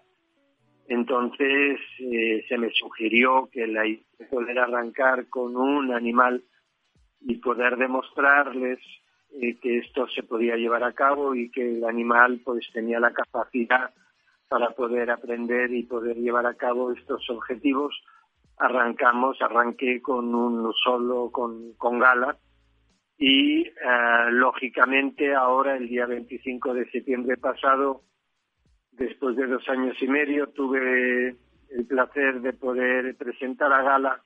Entonces 0.88 1.80
eh, 2.00 2.46
se 2.48 2.58
me 2.58 2.70
sugirió 2.72 3.50
que 3.52 3.68
la 3.68 3.88
idea 3.88 4.04
de 4.20 4.26
poder 4.26 4.60
arrancar 4.60 5.28
con 5.30 5.56
un 5.56 5.94
animal 5.94 6.44
y 7.22 7.36
poder 7.38 7.78
demostrarles 7.78 8.80
eh, 9.42 9.58
que 9.60 9.80
esto 9.80 10.08
se 10.10 10.24
podía 10.24 10.58
llevar 10.58 10.84
a 10.84 10.94
cabo 10.94 11.36
y 11.36 11.50
que 11.50 11.78
el 11.78 11.86
animal 11.86 12.42
pues 12.44 12.70
tenía 12.74 13.00
la 13.00 13.14
capacidad 13.14 13.92
para 14.50 14.72
poder 14.72 15.10
aprender 15.10 15.74
y 15.74 15.84
poder 15.84 16.18
llevar 16.18 16.46
a 16.46 16.54
cabo 16.54 16.92
estos 16.92 17.28
objetivos. 17.30 17.96
Arrancamos, 18.58 19.42
arranqué 19.42 20.02
con 20.02 20.36
un 20.36 20.72
solo, 20.74 21.32
con, 21.32 21.74
con 21.74 21.98
gala, 21.98 22.38
y 23.26 23.62
eh, 23.62 23.72
lógicamente 24.32 25.34
ahora 25.34 25.78
el 25.78 25.88
día 25.88 26.06
25 26.06 26.74
de 26.74 26.92
septiembre 26.92 27.38
pasado, 27.38 28.02
después 28.92 29.38
de 29.38 29.48
dos 29.48 29.64
años 29.70 29.96
y 30.02 30.08
medio, 30.10 30.48
tuve 30.48 31.30
el 31.70 31.86
placer 31.88 32.42
de 32.42 32.52
poder 32.52 33.16
presentar 33.16 33.72
a 33.72 33.82
gala 33.82 34.22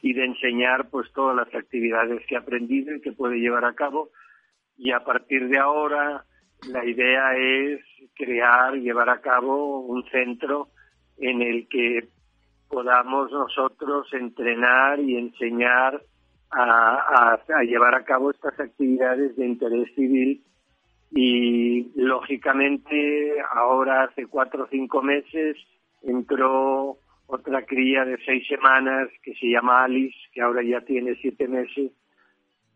y 0.00 0.14
de 0.14 0.24
enseñar 0.24 0.88
pues 0.88 1.12
todas 1.12 1.36
las 1.36 1.54
actividades 1.54 2.24
que 2.26 2.34
he 2.34 2.38
aprendido 2.38 2.94
y 2.94 3.02
que 3.02 3.12
puede 3.12 3.38
llevar 3.38 3.66
a 3.66 3.74
cabo. 3.74 4.08
Y 4.78 4.92
a 4.92 5.04
partir 5.04 5.46
de 5.48 5.58
ahora 5.58 6.24
la 6.66 6.82
idea 6.86 7.36
es 7.36 7.82
crear, 8.14 8.72
llevar 8.72 9.10
a 9.10 9.20
cabo 9.20 9.80
un 9.80 10.02
centro 10.08 10.70
en 11.18 11.42
el 11.42 11.68
que 11.68 12.08
podamos 12.70 13.30
nosotros 13.30 14.08
entrenar 14.14 14.98
y 14.98 15.18
enseñar 15.18 16.00
a, 16.50 17.62
llevar 17.62 17.94
a 17.94 18.04
cabo 18.04 18.30
estas 18.30 18.58
actividades 18.58 19.36
de 19.36 19.46
interés 19.46 19.94
civil 19.94 20.42
y 21.12 21.90
lógicamente 21.94 23.34
ahora 23.52 24.04
hace 24.04 24.26
cuatro 24.26 24.64
o 24.64 24.68
cinco 24.68 25.02
meses 25.02 25.56
entró 26.02 26.98
otra 27.26 27.64
cría 27.64 28.04
de 28.04 28.18
seis 28.24 28.46
semanas 28.48 29.08
que 29.22 29.34
se 29.34 29.48
llama 29.48 29.84
Alice, 29.84 30.16
que 30.32 30.40
ahora 30.40 30.62
ya 30.62 30.80
tiene 30.80 31.14
siete 31.20 31.46
meses 31.46 31.92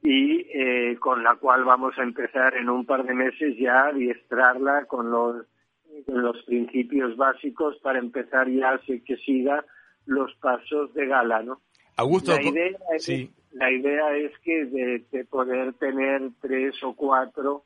y 0.02 0.46
eh, 0.52 0.96
con 1.00 1.22
la 1.22 1.36
cual 1.36 1.64
vamos 1.64 1.98
a 1.98 2.02
empezar 2.02 2.56
en 2.56 2.68
un 2.68 2.84
par 2.84 3.04
de 3.04 3.14
meses 3.14 3.56
ya 3.58 3.84
a 3.84 3.88
adiestrarla 3.88 4.84
con 4.86 5.10
los, 5.10 5.46
con 6.06 6.22
los 6.22 6.42
principios 6.44 7.16
básicos 7.16 7.78
para 7.78 7.98
empezar 7.98 8.48
ya 8.50 8.78
que 8.86 9.16
siga 9.16 9.64
los 10.06 10.34
pasos 10.36 10.92
de 10.92 11.06
gala, 11.06 11.42
¿no? 11.42 11.60
Augusto, 11.96 12.32
la 12.32 12.42
idea 12.42 12.78
sí 12.98 13.30
la 13.54 13.70
idea 13.70 14.16
es 14.16 14.36
que 14.40 14.64
de, 14.66 15.24
poder 15.26 15.74
tener 15.74 16.30
tres 16.40 16.74
o 16.82 16.94
cuatro 16.94 17.64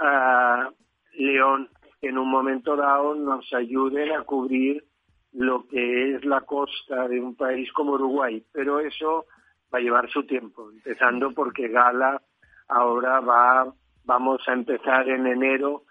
uh, 0.00 0.70
leones 1.12 1.70
que 2.00 2.08
en 2.08 2.18
un 2.18 2.28
momento 2.28 2.76
dado 2.76 3.14
nos 3.14 3.52
ayuden 3.54 4.12
a 4.12 4.24
cubrir 4.24 4.84
lo 5.32 5.66
que 5.68 6.14
es 6.14 6.24
la 6.24 6.40
costa 6.42 7.08
de 7.08 7.20
un 7.20 7.36
país 7.36 7.72
como 7.72 7.92
Uruguay. 7.92 8.44
Pero 8.52 8.80
eso 8.80 9.26
va 9.72 9.78
a 9.78 9.82
llevar 9.82 10.10
su 10.10 10.24
tiempo, 10.26 10.70
empezando 10.70 11.32
porque 11.32 11.68
Gala 11.68 12.20
ahora 12.68 13.20
va, 13.20 13.72
vamos 14.04 14.42
a 14.48 14.52
empezar 14.52 15.08
en 15.08 15.26
enero 15.26 15.84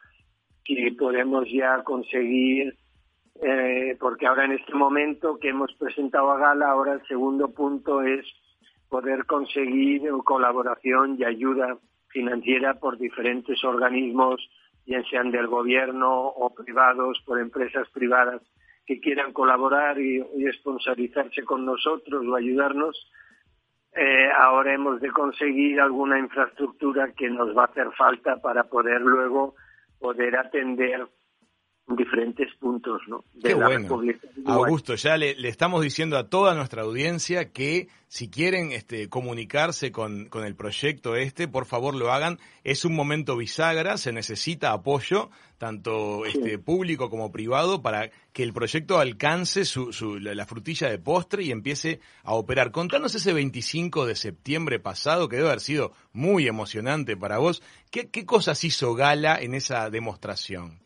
que 0.66 0.96
podemos 0.98 1.46
ya 1.50 1.82
conseguir 1.84 2.78
eh, 3.42 3.98
porque 4.00 4.28
ahora 4.28 4.46
en 4.46 4.54
este 4.54 4.74
momento 4.74 5.38
que 5.40 5.50
hemos 5.50 5.74
presentado 5.76 6.32
a 6.32 6.38
Gala, 6.38 6.70
ahora 6.70 6.94
el 6.94 7.08
segundo 7.08 7.52
punto 7.52 8.02
es 8.02 8.26
poder 8.94 9.26
conseguir 9.26 10.04
colaboración 10.24 11.16
y 11.18 11.24
ayuda 11.24 11.80
financiera 12.10 12.76
por 12.76 13.00
diferentes 13.00 13.64
organismos, 13.64 14.48
ya 14.86 15.02
sean 15.10 15.32
del 15.32 15.48
gobierno 15.48 16.28
o 16.28 16.54
privados, 16.54 17.20
por 17.26 17.40
empresas 17.40 17.90
privadas 17.90 18.44
que 18.86 19.00
quieran 19.00 19.34
colaborar 19.34 20.00
y, 20.00 20.18
y 20.20 20.46
sponsorizarse 20.60 21.42
con 21.42 21.66
nosotros 21.66 22.24
o 22.28 22.36
ayudarnos. 22.36 23.12
Eh, 23.96 24.30
ahora 24.38 24.76
hemos 24.76 25.02
de 25.02 25.10
conseguir 25.10 25.82
alguna 25.82 26.20
infraestructura 26.20 27.14
que 27.14 27.32
nos 27.32 27.58
va 27.58 27.64
a 27.64 27.72
hacer 27.72 27.90
falta 27.98 28.40
para 28.44 28.66
poder 28.66 29.02
luego 29.02 29.56
poder 30.00 30.38
atender 30.38 31.08
diferentes 31.88 32.48
puntos 32.60 33.02
¿no? 33.08 33.26
de 33.34 33.56
la 33.56 33.68
República 33.68 34.28
Augusto, 34.46 34.96
ya 34.96 35.18
le, 35.18 35.36
estamos 35.48 35.84
diciendo 35.84 36.18
a 36.18 36.30
toda 36.30 36.56
nuestra 36.56 36.84
audiencia 36.84 37.52
que 37.52 37.90
si 38.08 38.30
quieren 38.30 38.72
este, 38.72 39.10
comunicarse 39.10 39.92
con, 39.92 40.26
con, 40.26 40.46
el 40.46 40.56
proyecto 40.56 41.16
este, 41.16 41.48
por 41.48 41.66
favor 41.66 41.96
lo 41.96 42.12
hagan. 42.12 42.40
Es 42.64 42.86
un 42.86 42.96
momento 42.96 43.36
bisagra, 43.36 43.98
se 43.98 44.14
necesita 44.14 44.72
apoyo, 44.72 45.30
tanto 45.58 46.26
este, 46.26 46.58
público 46.60 47.10
como 47.10 47.32
privado, 47.32 47.82
para 47.82 48.12
que 48.32 48.44
el 48.44 48.54
proyecto 48.54 49.00
alcance 49.00 49.66
su, 49.66 49.92
su, 49.92 50.20
la 50.20 50.46
frutilla 50.46 50.90
de 50.90 51.00
postre 51.00 51.44
y 51.44 51.52
empiece 51.52 52.00
a 52.24 52.34
operar. 52.34 52.72
Contanos 52.72 53.16
ese 53.16 53.34
25 53.34 54.06
de 54.06 54.16
septiembre 54.16 54.80
pasado, 54.80 55.28
que 55.28 55.38
debe 55.38 55.50
haber 55.50 55.62
sido 55.62 55.94
muy 56.12 56.48
emocionante 56.48 57.18
para 57.18 57.40
vos. 57.40 57.64
¿Qué, 57.92 58.10
qué 58.10 58.26
cosas 58.26 58.64
hizo 58.64 58.94
Gala 58.94 59.38
en 59.42 59.54
esa 59.56 59.90
demostración? 59.90 60.83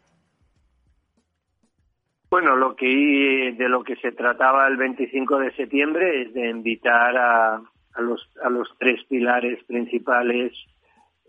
Bueno, 2.30 2.58
lo 2.58 2.76
que 2.76 3.56
de 3.58 3.70
lo 3.70 3.84
que 3.84 3.96
se 3.98 4.12
trataba 4.12 4.68
el 4.68 4.76
25 4.76 5.40
de 5.40 5.54
septiembre 5.54 6.24
es 6.24 6.34
de 6.34 6.50
invitar 6.50 7.16
a, 7.18 7.56
a 7.56 8.02
los 8.02 8.30
a 8.44 8.50
los 8.50 8.70
tres 8.78 9.02
pilares 9.06 9.64
principales 9.64 10.52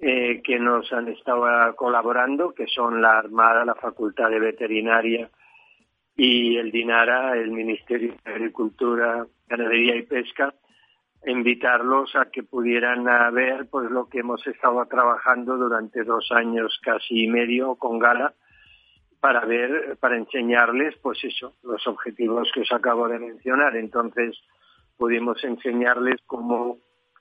eh, 0.01 0.43
que 0.43 0.59
nos 0.59 0.93
han 0.93 1.09
estado 1.09 1.75
colaborando, 1.77 2.53
que 2.53 2.67
son 2.67 3.01
la 3.01 3.19
Armada, 3.19 3.65
la 3.65 3.77
Facultad 3.77 4.31
de 4.31 4.41
Veterinaria 4.41 5.31
y 6.17 6.57
el 6.57 6.73
DINARA, 6.73 7.37
el 7.37 7.53
Ministerio 7.53 8.15
de 8.25 8.33
Agricultura, 8.33 9.25
Ganadería 9.47 9.95
y 9.95 10.03
Pesca, 10.03 10.53
invitarlos 11.27 12.15
a 12.17 12.31
que 12.31 12.43
pudieran 12.43 13.05
ver 13.33 13.69
pues 13.71 13.89
lo 13.91 14.09
que 14.09 14.21
hemos 14.21 14.45
estado 14.47 14.85
trabajando 14.87 15.57
durante 15.57 16.03
dos 16.03 16.29
años 16.33 16.81
casi 16.83 17.25
y 17.25 17.29
medio 17.29 17.77
con 17.77 18.01
Gala 18.01 18.35
para 19.21 19.45
ver, 19.45 19.97
para 20.01 20.17
enseñarles, 20.17 20.97
pues 21.03 21.23
eso, 21.25 21.55
los 21.63 21.87
objetivos 21.87 22.51
que 22.53 22.61
os 22.61 22.73
acabo 22.73 23.09
de 23.09 23.19
mencionar. 23.19 23.77
Entonces, 23.77 24.39
pudimos 24.97 25.43
enseñarles 25.45 26.21
cómo 26.27 26.79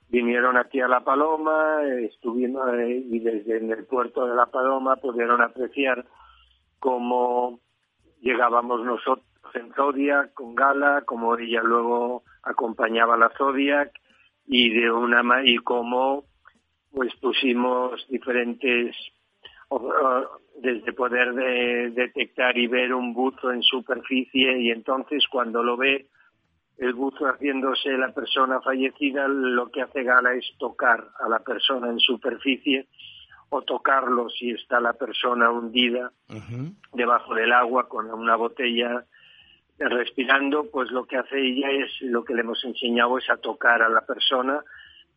vinieron 0.09 0.57
aquí 0.57 0.79
a 0.79 0.87
La 0.87 1.01
Paloma, 1.01 1.83
estuvimos 2.01 2.67
eh, 2.73 3.03
y 3.09 3.19
desde 3.19 3.57
el 3.57 3.85
puerto 3.85 4.25
de 4.25 4.35
La 4.35 4.45
Paloma 4.45 4.95
pudieron 4.97 5.41
apreciar 5.41 6.05
cómo 6.79 7.59
llegábamos 8.21 8.83
nosotros 8.83 9.25
en 9.53 9.73
Zodiac 9.73 10.33
con 10.33 10.55
Gala, 10.55 11.03
cómo 11.05 11.35
ella 11.37 11.61
luego 11.63 12.23
acompañaba 12.43 13.17
la 13.17 13.29
Zodiac 13.37 13.91
y 14.45 14.69
de 14.69 14.91
una 14.91 15.23
y 15.43 15.57
cómo 15.57 16.25
pues 16.91 17.13
pusimos 17.17 18.07
diferentes 18.09 18.95
desde 20.55 20.93
poder 20.93 21.33
detectar 21.93 22.57
y 22.57 22.67
ver 22.67 22.93
un 22.93 23.13
buzo 23.13 23.51
en 23.51 23.61
superficie 23.61 24.59
y 24.59 24.71
entonces 24.71 25.25
cuando 25.29 25.61
lo 25.61 25.77
ve 25.77 26.07
el 26.77 26.93
buzo 26.93 27.25
haciéndose 27.25 27.89
la 27.97 28.13
persona 28.13 28.61
fallecida, 28.61 29.27
lo 29.27 29.69
que 29.71 29.81
hace 29.81 30.03
Gala 30.03 30.33
es 30.33 30.45
tocar 30.59 31.09
a 31.19 31.27
la 31.27 31.39
persona 31.39 31.89
en 31.89 31.99
superficie 31.99 32.87
o 33.49 33.61
tocarlo 33.61 34.29
si 34.29 34.51
está 34.51 34.79
la 34.79 34.93
persona 34.93 35.49
hundida 35.49 36.11
debajo 36.93 37.33
del 37.33 37.51
agua 37.53 37.87
con 37.87 38.11
una 38.11 38.35
botella 38.35 39.05
respirando, 39.79 40.69
pues 40.71 40.91
lo 40.91 41.05
que 41.05 41.17
hace 41.17 41.39
ella 41.39 41.69
es, 41.71 41.91
lo 42.01 42.23
que 42.23 42.33
le 42.33 42.41
hemos 42.41 42.63
enseñado 42.63 43.17
es 43.17 43.29
a 43.29 43.37
tocar 43.37 43.81
a 43.81 43.89
la 43.89 44.01
persona 44.01 44.63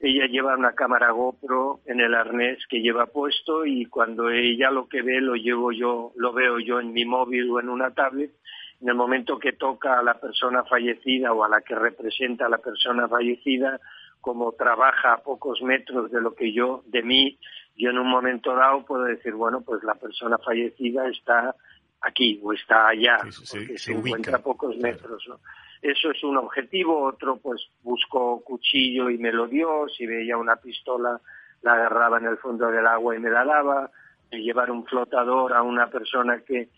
ella 0.01 0.27
lleva 0.27 0.57
una 0.57 0.73
cámara 0.73 1.11
GoPro 1.11 1.81
en 1.85 2.01
el 2.01 2.15
arnés 2.15 2.59
que 2.69 2.81
lleva 2.81 3.07
puesto 3.07 3.67
y 3.67 3.85
cuando 3.85 4.31
ella 4.31 4.71
lo 4.71 4.89
que 4.89 5.03
ve 5.03 5.21
lo 5.21 5.35
llevo 5.35 5.73
yo, 5.73 6.13
lo 6.17 6.33
veo 6.33 6.59
yo 6.59 6.81
en 6.81 6.93
mi 6.93 7.05
móvil 7.05 7.51
o 7.51 7.61
en 7.61 7.69
una 7.69 7.91
tablet. 7.91 8.33
En 8.81 8.89
el 8.89 8.95
momento 8.95 9.39
que 9.39 9.53
toca 9.53 9.99
a 9.99 10.03
la 10.03 10.19
persona 10.19 10.65
fallecida 10.65 11.35
o 11.35 11.45
a 11.45 11.51
la 11.51 11.61
que 11.61 11.75
representa 11.75 12.47
a 12.47 12.49
la 12.49 12.57
persona 12.59 13.09
fallecida, 13.09 13.79
como 14.23 14.53
trabaja 14.53 15.13
a 15.13 15.23
pocos 15.23 15.61
metros 15.61 16.11
de 16.11 16.21
lo 16.23 16.35
que 16.35 16.51
yo, 16.53 16.83
de 16.87 17.03
mí, 17.03 17.39
yo 17.77 17.91
en 17.91 17.99
un 17.99 18.09
momento 18.09 18.55
dado 18.55 18.87
puedo 18.87 19.05
decir, 19.05 19.35
bueno, 19.35 19.61
pues 19.61 19.83
la 19.85 19.97
persona 19.97 20.39
fallecida 20.39 21.09
está 21.09 21.55
aquí 22.01 22.41
o 22.43 22.53
está 22.53 22.89
allá, 22.89 23.19
porque 23.19 23.79
se, 23.79 23.93
encuentra 23.93 24.37
a 24.37 24.43
pocos 24.43 24.77
metros. 24.79 25.25
¿no? 25.29 25.41
Eso 25.83 26.11
es 26.11 26.23
un 26.25 26.37
objetivo. 26.37 27.05
Otro, 27.05 27.37
pues 27.37 27.61
busco 27.83 28.43
cuchillo 28.43 29.11
y 29.11 29.19
me 29.19 29.33
lo 29.33 29.47
dio. 29.47 29.89
Si 29.89 30.07
veía 30.07 30.37
una 30.37 30.57
pistola, 30.57 31.21
la 31.63 31.73
agarraba 31.73 32.19
en 32.19 32.27
el 32.27 32.39
fondo 32.39 32.71
del 32.71 32.87
agua 32.87 33.17
y 33.17 33.19
me 33.19 33.31
la 33.31 33.45
daba. 33.45 33.91
Llevar 34.31 34.71
un 34.71 34.87
flotador 34.87 35.53
a 35.53 35.63
una 35.63 35.89
persona 35.89 36.41
que, 36.47 36.69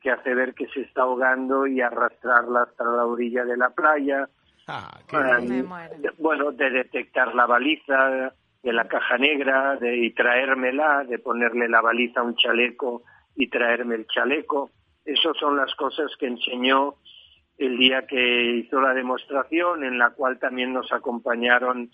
que 0.00 0.10
hace 0.10 0.34
ver 0.34 0.54
que 0.54 0.66
se 0.68 0.82
está 0.82 1.02
ahogando 1.02 1.66
y 1.66 1.80
arrastrarla 1.80 2.62
hasta 2.62 2.84
la 2.84 3.04
orilla 3.04 3.44
de 3.44 3.56
la 3.56 3.70
playa. 3.70 4.28
Ah, 4.66 4.98
bueno, 6.18 6.52
de 6.52 6.70
detectar 6.70 7.34
la 7.34 7.44
baliza 7.44 8.32
de 8.62 8.72
la 8.72 8.88
caja 8.88 9.18
negra 9.18 9.76
de, 9.76 9.98
y 9.98 10.14
traérmela, 10.14 11.04
de 11.04 11.18
ponerle 11.18 11.68
la 11.68 11.82
baliza 11.82 12.20
a 12.20 12.22
un 12.22 12.34
chaleco 12.34 13.02
y 13.36 13.48
traerme 13.48 13.96
el 13.96 14.06
chaleco. 14.06 14.70
Esas 15.04 15.36
son 15.38 15.56
las 15.56 15.74
cosas 15.74 16.10
que 16.18 16.26
enseñó 16.26 16.94
el 17.58 17.76
día 17.76 18.06
que 18.06 18.56
hizo 18.56 18.80
la 18.80 18.94
demostración, 18.94 19.84
en 19.84 19.98
la 19.98 20.10
cual 20.10 20.38
también 20.38 20.72
nos 20.72 20.92
acompañaron 20.92 21.90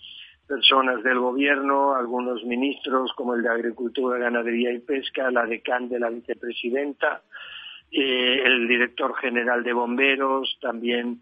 personas 0.47 1.03
del 1.03 1.19
gobierno, 1.19 1.95
algunos 1.95 2.43
ministros 2.43 3.13
como 3.15 3.35
el 3.35 3.43
de 3.43 3.49
Agricultura, 3.49 4.17
Ganadería 4.17 4.71
y 4.73 4.79
Pesca, 4.79 5.29
la 5.31 5.45
decán 5.45 5.87
de 5.87 5.99
la 5.99 6.09
vicepresidenta, 6.09 7.21
eh, 7.91 8.41
el 8.43 8.67
director 8.67 9.15
general 9.15 9.63
de 9.63 9.73
bomberos, 9.73 10.57
también 10.61 11.21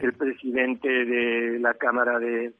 el 0.00 0.12
presidente 0.14 0.88
de 0.88 1.58
la 1.58 1.74
Cámara 1.74 2.18
de 2.18 2.52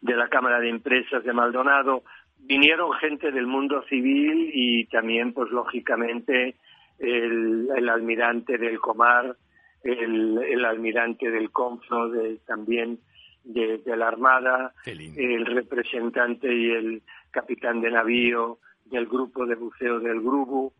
de 0.00 0.16
la 0.16 0.28
Cámara 0.28 0.60
de 0.60 0.68
Empresas 0.68 1.24
de 1.24 1.32
Maldonado. 1.32 2.04
Vinieron 2.38 2.92
gente 2.92 3.32
del 3.32 3.46
mundo 3.46 3.82
civil 3.88 4.50
y 4.52 4.86
también, 4.86 5.32
pues 5.32 5.50
lógicamente, 5.50 6.56
el, 6.98 7.68
el 7.76 7.88
almirante 7.88 8.56
del 8.58 8.78
Comar, 8.78 9.36
el, 9.82 10.64
almirante 10.64 11.30
del 11.30 11.50
Confro 11.50 12.08
de, 12.08 12.38
también 12.46 12.98
de, 13.44 13.80
la 13.96 14.08
Armada, 14.08 14.74
el 14.84 15.46
representante 15.46 16.52
y 16.52 16.70
el 16.70 17.02
capitán 17.30 17.80
de 17.80 17.90
navío 17.90 18.58
del 18.84 19.06
grupo 19.06 19.46
de 19.46 19.54
buceo 19.54 20.00
del 20.00 20.20
Grubu. 20.20 20.72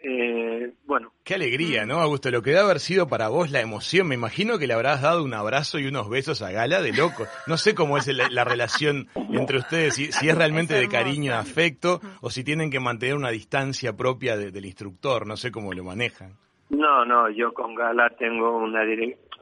Eh, 0.00 0.72
bueno. 0.86 1.12
Qué 1.24 1.34
alegría, 1.34 1.84
¿no, 1.84 2.00
Augusto? 2.00 2.30
Lo 2.30 2.42
que 2.42 2.50
debe 2.50 2.62
haber 2.62 2.78
sido 2.78 3.08
para 3.08 3.28
vos 3.28 3.50
la 3.50 3.60
emoción. 3.60 4.06
Me 4.08 4.14
imagino 4.14 4.58
que 4.58 4.66
le 4.66 4.74
habrás 4.74 5.02
dado 5.02 5.24
un 5.24 5.34
abrazo 5.34 5.78
y 5.78 5.86
unos 5.86 6.08
besos 6.08 6.40
a 6.42 6.52
Gala 6.52 6.80
de 6.80 6.92
loco. 6.92 7.24
No 7.46 7.56
sé 7.56 7.74
cómo 7.74 7.98
es 7.98 8.06
la, 8.06 8.44
relación 8.44 9.08
entre 9.32 9.58
ustedes, 9.58 9.94
si, 9.94 10.04
es 10.06 10.38
realmente 10.38 10.74
de 10.74 10.88
cariño, 10.88 11.34
afecto, 11.34 12.00
o 12.20 12.30
si 12.30 12.44
tienen 12.44 12.70
que 12.70 12.80
mantener 12.80 13.16
una 13.16 13.30
distancia 13.30 13.96
propia 13.96 14.36
del 14.36 14.64
instructor. 14.64 15.26
No 15.26 15.36
sé 15.36 15.50
cómo 15.50 15.72
lo 15.72 15.82
manejan. 15.82 16.34
No, 16.70 17.04
no, 17.04 17.28
yo 17.30 17.52
con 17.52 17.74
Gala 17.74 18.10
tengo 18.10 18.56
una 18.58 18.82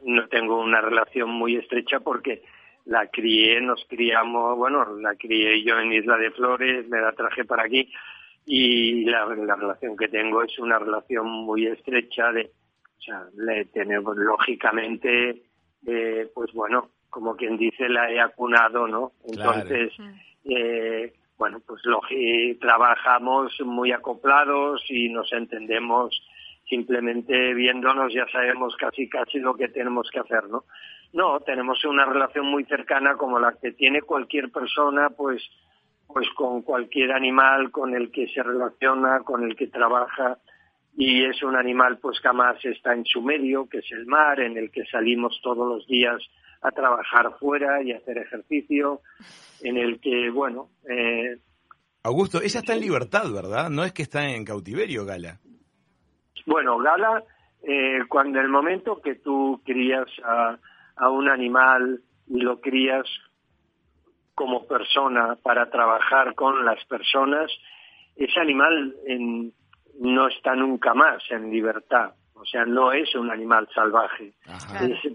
no 0.04 0.28
tengo 0.28 0.60
una 0.60 0.80
relación 0.80 1.30
muy 1.30 1.56
estrecha 1.56 2.00
porque 2.00 2.42
la 2.84 3.08
crié, 3.08 3.60
nos 3.60 3.84
criamos, 3.88 4.56
bueno, 4.56 4.84
la 5.00 5.16
crié 5.16 5.64
yo 5.64 5.78
en 5.78 5.92
Isla 5.92 6.16
de 6.16 6.30
Flores, 6.30 6.88
me 6.88 7.00
la 7.00 7.12
traje 7.12 7.44
para 7.44 7.64
aquí 7.64 7.90
y 8.46 9.04
la, 9.04 9.24
relación 9.26 9.96
que 9.96 10.08
tengo 10.08 10.42
es 10.42 10.56
una 10.60 10.78
relación 10.78 11.26
muy 11.26 11.66
estrecha 11.66 12.30
de, 12.30 12.52
o 12.96 13.00
sea, 13.00 13.24
le 13.36 13.64
tenemos 13.66 14.16
lógicamente, 14.16 15.42
eh, 15.84 16.30
pues 16.32 16.52
bueno, 16.52 16.90
como 17.10 17.34
quien 17.34 17.56
dice, 17.56 17.88
la 17.88 18.10
he 18.10 18.20
acunado, 18.20 18.86
¿no? 18.86 19.12
Entonces, 19.26 19.92
eh, 20.44 21.12
bueno, 21.36 21.60
pues 21.66 21.82
trabajamos 22.60 23.52
muy 23.64 23.90
acoplados 23.90 24.84
y 24.88 25.08
nos 25.08 25.32
entendemos 25.32 26.22
simplemente 26.68 27.54
viéndonos 27.54 28.12
ya 28.12 28.26
sabemos 28.32 28.76
casi 28.76 29.08
casi 29.08 29.38
lo 29.38 29.54
que 29.54 29.68
tenemos 29.68 30.08
que 30.10 30.20
hacer, 30.20 30.48
¿no? 30.48 30.64
No, 31.12 31.40
tenemos 31.40 31.84
una 31.84 32.04
relación 32.04 32.46
muy 32.46 32.64
cercana 32.64 33.16
como 33.16 33.38
la 33.38 33.54
que 33.60 33.72
tiene 33.72 34.02
cualquier 34.02 34.50
persona, 34.50 35.10
pues, 35.10 35.42
pues 36.06 36.28
con 36.34 36.62
cualquier 36.62 37.12
animal 37.12 37.70
con 37.70 37.94
el 37.94 38.10
que 38.10 38.28
se 38.28 38.42
relaciona, 38.42 39.20
con 39.20 39.44
el 39.44 39.56
que 39.56 39.66
trabaja, 39.66 40.38
y 40.96 41.24
es 41.24 41.42
un 41.42 41.56
animal 41.56 41.98
pues 41.98 42.20
que 42.20 42.28
además 42.28 42.56
está 42.64 42.94
en 42.94 43.04
su 43.04 43.20
medio, 43.20 43.68
que 43.68 43.78
es 43.78 43.92
el 43.92 44.06
mar, 44.06 44.40
en 44.40 44.56
el 44.56 44.70
que 44.70 44.84
salimos 44.86 45.38
todos 45.42 45.68
los 45.68 45.86
días 45.86 46.22
a 46.62 46.70
trabajar 46.70 47.36
fuera 47.38 47.82
y 47.82 47.92
hacer 47.92 48.18
ejercicio, 48.18 49.02
en 49.62 49.76
el 49.76 50.00
que, 50.00 50.30
bueno... 50.30 50.70
Eh, 50.88 51.36
Augusto, 52.02 52.40
ella 52.40 52.60
está 52.60 52.74
en 52.74 52.80
libertad, 52.80 53.30
¿verdad? 53.32 53.68
No 53.68 53.84
es 53.84 53.92
que 53.92 54.02
está 54.02 54.28
en 54.28 54.44
cautiverio, 54.44 55.04
Gala. 55.04 55.40
Bueno, 56.46 56.78
Gala, 56.78 57.24
eh, 57.62 57.98
cuando 58.08 58.40
el 58.40 58.48
momento 58.48 59.00
que 59.02 59.16
tú 59.16 59.60
crías 59.64 60.06
a, 60.24 60.58
un 61.10 61.28
animal 61.28 62.00
y 62.28 62.40
lo 62.40 62.60
crías 62.60 63.04
como 64.36 64.66
persona 64.66 65.36
para 65.42 65.68
trabajar 65.70 66.34
con 66.34 66.64
las 66.64 66.84
personas, 66.84 67.50
ese 68.14 68.38
animal 68.38 68.94
no 69.98 70.28
está 70.28 70.54
nunca 70.54 70.94
más 70.94 71.22
en 71.30 71.50
libertad. 71.50 72.12
O 72.34 72.44
sea, 72.44 72.66
no 72.66 72.92
es 72.92 73.12
un 73.14 73.30
animal 73.30 73.66
salvaje. 73.74 74.34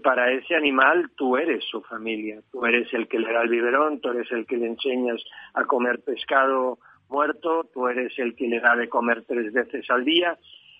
para 0.02 0.32
ese 0.32 0.56
animal 0.56 1.12
tú 1.16 1.36
eres 1.36 1.64
su 1.70 1.80
familia. 1.82 2.40
Tú 2.50 2.66
eres 2.66 2.92
el 2.92 3.06
que 3.06 3.20
le 3.20 3.32
da 3.32 3.42
el 3.42 3.48
biberón, 3.48 4.00
tú 4.00 4.10
eres 4.10 4.30
el 4.32 4.44
que 4.44 4.56
le 4.56 4.66
enseñas 4.66 5.22
a 5.54 5.64
comer 5.64 6.00
pescado 6.04 6.78
muerto, 7.08 7.70
tú 7.72 7.86
eres 7.86 8.18
el 8.18 8.34
que 8.34 8.48
le 8.48 8.58
da 8.58 8.74
de 8.74 8.88
comer 8.88 9.24
tres 9.26 9.52
veces 9.52 9.88
al 9.88 10.04
día 10.04 10.36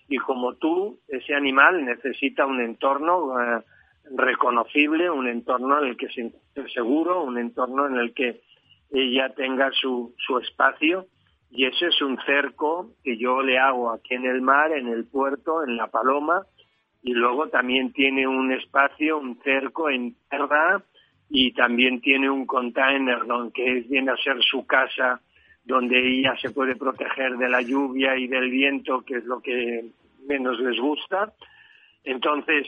y 0.09 0.17
como 0.17 0.55
tú, 0.55 0.99
ese 1.07 1.33
animal 1.33 1.85
necesita 1.85 2.45
un 2.45 2.61
entorno 2.61 3.39
eh, 3.39 3.63
reconocible, 4.11 5.09
un 5.09 5.27
entorno 5.27 5.79
en 5.79 5.89
el 5.89 5.97
que 5.97 6.07
se 6.07 6.13
siente 6.13 6.39
seguro, 6.73 7.23
un 7.23 7.37
entorno 7.37 7.87
en 7.87 7.95
el 7.95 8.13
que 8.13 8.41
ella 8.91 9.33
tenga 9.35 9.71
su, 9.71 10.13
su 10.17 10.37
espacio 10.39 11.07
y 11.49 11.65
ese 11.65 11.87
es 11.87 12.01
un 12.01 12.17
cerco 12.25 12.91
que 13.03 13.17
yo 13.17 13.41
le 13.41 13.57
hago 13.57 13.91
aquí 13.91 14.15
en 14.15 14.25
el 14.25 14.41
mar, 14.41 14.71
en 14.71 14.87
el 14.87 15.05
puerto, 15.05 15.63
en 15.63 15.77
la 15.77 15.87
paloma 15.87 16.45
y 17.01 17.13
luego 17.13 17.49
también 17.49 17.91
tiene 17.91 18.27
un 18.27 18.51
espacio, 18.51 19.17
un 19.17 19.39
cerco 19.43 19.89
en 19.89 20.15
tierra 20.29 20.83
y 21.29 21.53
también 21.53 22.01
tiene 22.01 22.29
un 22.29 22.45
container 22.45 23.25
donde 23.25 23.85
viene 23.89 24.11
a 24.11 24.17
ser 24.17 24.41
su 24.41 24.65
casa 24.65 25.21
donde 25.65 25.97
ella 25.97 26.35
se 26.41 26.51
puede 26.51 26.75
proteger 26.75 27.37
de 27.37 27.49
la 27.49 27.61
lluvia 27.61 28.17
y 28.17 28.27
del 28.27 28.49
viento, 28.49 29.01
que 29.01 29.15
es 29.15 29.25
lo 29.25 29.39
que 29.41 29.85
menos 30.27 30.59
les 30.59 30.77
gusta. 30.79 31.33
Entonces, 32.03 32.67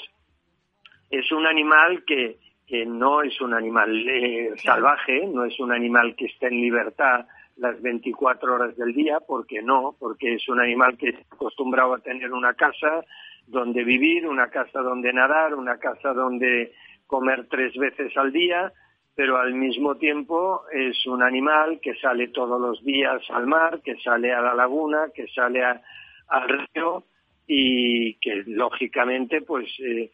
es 1.17 1.31
un 1.31 1.45
animal 1.45 2.03
que, 2.05 2.37
que 2.67 2.85
no 2.85 3.21
es 3.21 3.39
un 3.41 3.53
animal 3.53 4.07
eh, 4.07 4.53
salvaje, 4.57 5.27
no 5.27 5.45
es 5.45 5.59
un 5.59 5.71
animal 5.71 6.15
que 6.15 6.25
esté 6.25 6.47
en 6.47 6.61
libertad 6.61 7.25
las 7.57 7.81
24 7.81 8.53
horas 8.53 8.75
del 8.75 8.93
día, 8.93 9.19
porque 9.25 9.61
no, 9.61 9.95
porque 9.97 10.35
es 10.35 10.47
un 10.49 10.59
animal 10.59 10.97
que 10.97 11.09
está 11.09 11.35
acostumbrado 11.35 11.93
a 11.93 11.99
tener 11.99 12.33
una 12.33 12.53
casa 12.53 13.05
donde 13.47 13.83
vivir, 13.83 14.27
una 14.27 14.49
casa 14.49 14.81
donde 14.81 15.13
nadar, 15.13 15.55
una 15.55 15.77
casa 15.77 16.13
donde 16.13 16.73
comer 17.07 17.47
tres 17.49 17.75
veces 17.77 18.15
al 18.17 18.31
día, 18.31 18.73
pero 19.15 19.37
al 19.37 19.53
mismo 19.53 19.95
tiempo 19.95 20.63
es 20.73 21.05
un 21.07 21.23
animal 21.23 21.79
que 21.81 21.95
sale 21.95 22.27
todos 22.29 22.59
los 22.59 22.83
días 22.83 23.21
al 23.29 23.47
mar, 23.47 23.81
que 23.81 23.95
sale 23.97 24.33
a 24.33 24.41
la 24.41 24.53
laguna, 24.53 25.07
que 25.13 25.27
sale 25.27 25.63
al 25.63 26.49
río 26.49 27.03
y 27.47 28.15
que 28.15 28.43
lógicamente 28.47 29.41
pues 29.41 29.67
eh, 29.79 30.11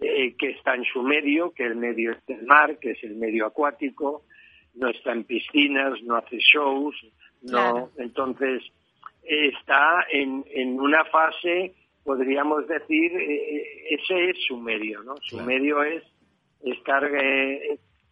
eh, 0.00 0.34
que 0.36 0.50
está 0.50 0.74
en 0.74 0.84
su 0.84 1.02
medio, 1.02 1.52
que 1.52 1.64
el 1.64 1.76
medio 1.76 2.12
es 2.12 2.18
el 2.28 2.46
mar, 2.46 2.78
que 2.78 2.92
es 2.92 3.04
el 3.04 3.16
medio 3.16 3.46
acuático, 3.46 4.24
no 4.74 4.88
está 4.88 5.12
en 5.12 5.24
piscinas, 5.24 6.02
no 6.02 6.16
hace 6.16 6.38
shows, 6.38 6.94
no, 7.42 7.90
entonces 7.98 8.62
está 9.22 10.06
en, 10.10 10.44
en 10.54 10.80
una 10.80 11.04
fase, 11.04 11.74
podríamos 12.04 12.66
decir, 12.66 13.12
eh, 13.12 13.94
ese 13.94 14.30
es 14.30 14.36
su 14.46 14.56
medio, 14.56 15.02
¿no? 15.02 15.16
Su 15.22 15.40
medio 15.40 15.82
es 15.82 16.02
estar, 16.62 17.08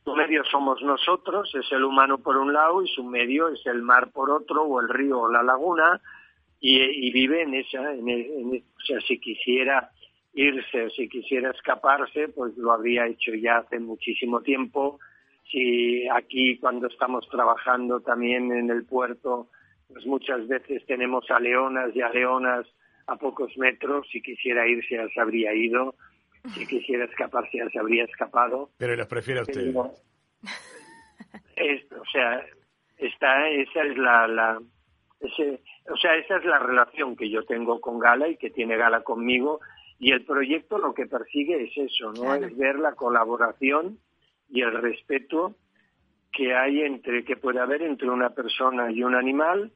su 0.05 0.15
medio 0.15 0.45
somos 0.45 0.83
nosotros, 0.83 1.55
es 1.55 1.71
el 1.73 1.85
humano 1.85 2.19
por 2.19 2.37
un 2.37 2.53
lado 2.53 2.83
y 2.83 2.89
su 2.89 3.05
medio 3.05 3.49
es 3.49 3.65
el 3.67 3.83
mar 3.83 4.11
por 4.13 4.31
otro 4.31 4.65
o 4.65 4.81
el 4.81 4.89
río 4.89 5.21
o 5.21 5.33
la 5.33 5.43
laguna 5.43 6.01
y, 6.61 7.11
vive 7.13 7.43
en 7.43 7.55
esa, 7.55 7.93
en, 7.93 8.09
en, 8.09 8.65
o 8.77 8.81
sea, 8.81 9.01
si 9.01 9.19
quisiera 9.19 9.91
irse, 10.33 10.91
si 10.91 11.09
quisiera 11.09 11.51
escaparse, 11.51 12.29
pues 12.29 12.57
lo 12.57 12.73
habría 12.73 13.07
hecho 13.07 13.35
ya 13.35 13.59
hace 13.59 13.79
muchísimo 13.79 14.41
tiempo, 14.43 14.99
si 15.51 16.09
aquí 16.09 16.59
cuando 16.59 16.87
estamos 16.87 17.29
trabajando 17.29 18.01
también 18.01 18.53
en 18.53 18.71
el 18.71 18.85
puerto, 18.85 19.49
pues 19.89 20.07
muchas 20.07 20.47
veces 20.47 20.85
tenemos 20.87 21.29
a 21.31 21.41
leonas 21.41 21.95
y 21.95 22.01
a 22.01 22.11
leonas 22.11 22.67
a 23.07 23.17
pocos 23.17 23.57
metros, 23.59 24.07
si 24.13 24.23
quisiera 24.23 24.69
irse 24.69 24.95
ya 24.95 25.09
se 25.09 25.21
habría 25.21 25.53
ido, 25.53 25.97
si 26.55 26.67
quisiera 26.67 27.05
escaparse 27.05 27.59
ya 27.59 27.69
se 27.71 27.79
habría 27.81 28.05
escapado. 28.05 28.71
Pero 28.79 28.95
los 28.95 29.09
prefiere 29.09 29.43
usted. 29.43 29.75
o 29.75 29.91
sea, 32.13 32.47
esta, 32.99 33.49
esa 33.49 33.83
es 33.83 33.99
la, 33.99 34.29
la 34.29 34.61
ese, 35.21 35.61
o 35.93 35.97
sea, 35.97 36.15
esa 36.17 36.37
es 36.37 36.45
la 36.45 36.59
relación 36.59 37.17
que 37.17 37.29
yo 37.29 37.45
tengo 37.45 37.81
con 37.81 37.99
Gala 37.99 38.29
y 38.29 38.37
que 38.37 38.51
tiene 38.51 38.77
Gala 38.77 39.03
conmigo. 39.03 39.61
Y 40.01 40.13
el 40.13 40.25
proyecto 40.25 40.79
lo 40.79 40.95
que 40.95 41.07
persigue 41.07 41.63
es 41.63 41.77
eso, 41.77 42.13
¿no? 42.15 42.35
Es 42.35 42.57
ver 42.57 42.79
la 42.79 42.95
colaboración 42.95 43.99
y 44.49 44.63
el 44.63 44.73
respeto 44.73 45.55
que 46.33 46.55
hay 46.55 46.81
entre 46.81 47.23
que 47.23 47.37
puede 47.37 47.61
haber 47.61 47.83
entre 47.83 48.09
una 48.09 48.31
persona 48.31 48.91
y 48.91 49.03
un 49.03 49.15
animal 49.15 49.73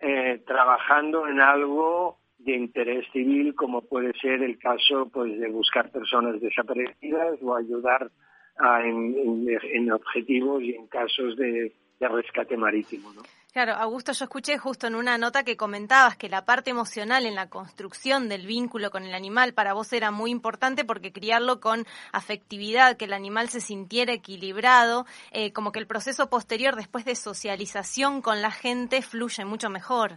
eh, 0.00 0.42
trabajando 0.44 1.28
en 1.28 1.40
algo 1.40 2.18
de 2.38 2.56
interés 2.56 3.06
civil 3.12 3.54
como 3.54 3.82
puede 3.82 4.12
ser 4.14 4.42
el 4.42 4.58
caso 4.58 5.08
pues 5.12 5.38
de 5.38 5.48
buscar 5.50 5.92
personas 5.92 6.40
desaparecidas 6.40 7.38
o 7.42 7.54
ayudar 7.54 8.10
a, 8.56 8.82
en, 8.82 9.46
en, 9.46 9.92
objetivos 9.92 10.62
y 10.62 10.74
en 10.74 10.86
casos 10.86 11.36
de, 11.36 11.74
de 12.00 12.08
rescate 12.08 12.56
marítimo 12.56 13.12
¿no? 13.12 13.20
Claro, 13.52 13.72
Augusto, 13.72 14.12
yo 14.12 14.24
escuché 14.26 14.58
justo 14.58 14.86
en 14.86 14.94
una 14.94 15.18
nota 15.18 15.42
que 15.42 15.56
comentabas 15.56 16.16
que 16.16 16.28
la 16.28 16.44
parte 16.44 16.70
emocional 16.70 17.26
en 17.26 17.34
la 17.34 17.50
construcción 17.50 18.28
del 18.28 18.46
vínculo 18.46 18.92
con 18.92 19.02
el 19.02 19.12
animal 19.12 19.54
para 19.54 19.72
vos 19.72 19.92
era 19.92 20.12
muy 20.12 20.30
importante 20.30 20.84
porque 20.84 21.12
criarlo 21.12 21.58
con 21.58 21.84
afectividad, 22.12 22.96
que 22.96 23.06
el 23.06 23.12
animal 23.12 23.48
se 23.48 23.60
sintiera 23.60 24.12
equilibrado, 24.12 25.04
eh, 25.32 25.52
como 25.52 25.72
que 25.72 25.80
el 25.80 25.88
proceso 25.88 26.30
posterior 26.30 26.76
después 26.76 27.04
de 27.04 27.16
socialización 27.16 28.22
con 28.22 28.40
la 28.40 28.52
gente 28.52 29.02
fluye 29.02 29.44
mucho 29.44 29.68
mejor. 29.68 30.12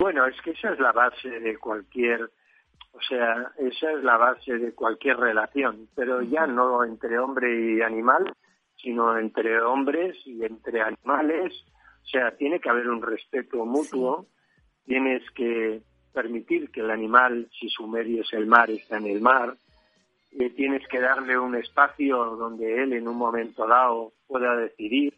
Bueno, 0.00 0.26
es 0.26 0.34
que 0.42 0.50
esa 0.50 0.72
es 0.72 0.80
la 0.80 0.90
base 0.90 1.28
de 1.28 1.56
cualquier, 1.56 2.32
o 2.94 3.00
sea, 3.08 3.52
esa 3.58 3.92
es 3.92 4.02
la 4.02 4.16
base 4.16 4.58
de 4.58 4.72
cualquier 4.72 5.18
relación, 5.18 5.88
pero 5.94 6.20
ya 6.20 6.48
no 6.48 6.82
entre 6.82 7.16
hombre 7.16 7.76
y 7.76 7.80
animal, 7.80 8.34
sino 8.76 9.16
entre 9.16 9.62
hombres 9.62 10.16
y 10.26 10.44
entre 10.44 10.82
animales 10.82 11.52
o 12.04 12.06
sea, 12.06 12.36
tiene 12.36 12.60
que 12.60 12.68
haber 12.68 12.88
un 12.88 13.02
respeto 13.02 13.64
mutuo, 13.64 14.26
tienes 14.84 15.22
que 15.30 15.80
permitir 16.12 16.70
que 16.70 16.80
el 16.80 16.90
animal, 16.90 17.48
si 17.58 17.68
su 17.68 17.86
medio 17.88 18.22
es 18.22 18.32
el 18.32 18.46
mar, 18.46 18.70
está 18.70 18.98
en 18.98 19.06
el 19.06 19.20
mar, 19.20 19.56
y 20.30 20.50
tienes 20.50 20.86
que 20.88 21.00
darle 21.00 21.38
un 21.38 21.54
espacio 21.54 22.36
donde 22.36 22.82
él 22.82 22.92
en 22.92 23.08
un 23.08 23.16
momento 23.16 23.66
dado 23.66 24.12
pueda 24.26 24.56
decidir. 24.56 25.14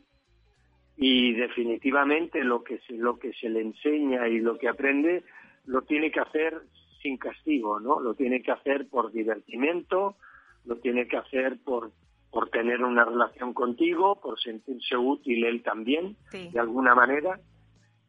Y 0.96 1.34
definitivamente 1.34 2.44
lo 2.44 2.62
que 2.62 2.78
se, 2.78 2.94
lo 2.94 3.18
que 3.18 3.32
se 3.34 3.48
le 3.48 3.60
enseña 3.60 4.28
y 4.28 4.38
lo 4.40 4.56
que 4.56 4.68
aprende 4.68 5.24
lo 5.64 5.82
tiene 5.82 6.10
que 6.10 6.20
hacer 6.20 6.62
sin 7.02 7.18
castigo, 7.18 7.80
¿no? 7.80 8.00
Lo 8.00 8.14
tiene 8.14 8.42
que 8.42 8.52
hacer 8.52 8.88
por 8.88 9.12
divertimiento, 9.12 10.16
lo 10.64 10.76
tiene 10.76 11.06
que 11.06 11.16
hacer 11.16 11.58
por 11.64 11.92
por 12.30 12.50
tener 12.50 12.82
una 12.82 13.04
relación 13.04 13.54
contigo, 13.54 14.20
por 14.20 14.38
sentirse 14.40 14.96
útil 14.96 15.44
él 15.44 15.62
también, 15.62 16.16
de 16.32 16.58
alguna 16.58 16.94
manera. 16.94 17.40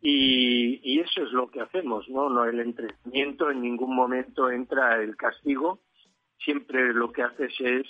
Y, 0.02 1.00
eso 1.00 1.24
es 1.24 1.32
lo 1.32 1.50
que 1.50 1.62
hacemos, 1.62 2.08
¿no? 2.10 2.30
No 2.30 2.46
el 2.46 2.60
entrenamiento, 2.60 3.50
en 3.50 3.62
ningún 3.62 3.96
momento 3.96 4.50
entra 4.50 5.02
el 5.02 5.16
castigo, 5.16 5.80
siempre 6.40 6.94
lo 6.94 7.12
que 7.12 7.24
haces 7.24 7.54
es 7.60 7.88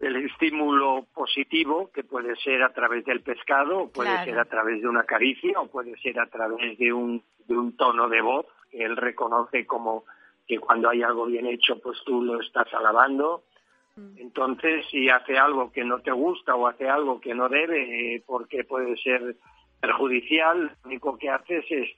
el 0.00 0.16
estímulo 0.16 1.06
positivo, 1.14 1.90
que 1.92 2.02
puede 2.02 2.34
ser 2.36 2.62
a 2.62 2.72
través 2.72 3.04
del 3.04 3.22
pescado, 3.22 3.78
o 3.78 3.92
puede 3.92 4.24
ser 4.24 4.38
a 4.38 4.44
través 4.44 4.82
de 4.82 4.88
una 4.88 5.04
caricia, 5.04 5.60
o 5.60 5.68
puede 5.68 5.96
ser 5.98 6.18
a 6.18 6.26
través 6.26 6.76
de 6.78 6.92
un, 6.92 7.22
de 7.46 7.56
un 7.56 7.76
tono 7.76 8.08
de 8.08 8.20
voz, 8.20 8.46
que 8.70 8.84
él 8.84 8.96
reconoce 8.96 9.64
como 9.64 10.04
que 10.46 10.58
cuando 10.58 10.88
hay 10.88 11.02
algo 11.02 11.26
bien 11.26 11.46
hecho, 11.46 11.80
pues 11.80 11.98
tú 12.04 12.22
lo 12.22 12.40
estás 12.40 12.72
alabando. 12.74 13.44
Entonces, 14.16 14.86
si 14.90 15.08
hace 15.08 15.36
algo 15.36 15.70
que 15.72 15.84
no 15.84 16.00
te 16.00 16.12
gusta 16.12 16.54
o 16.54 16.66
hace 16.66 16.88
algo 16.88 17.20
que 17.20 17.34
no 17.34 17.48
debe, 17.48 18.14
eh, 18.16 18.22
porque 18.26 18.64
puede 18.64 18.96
ser 18.96 19.36
perjudicial, 19.80 20.76
lo 20.82 20.88
único 20.90 21.18
que 21.18 21.28
haces 21.28 21.64
es 21.70 21.88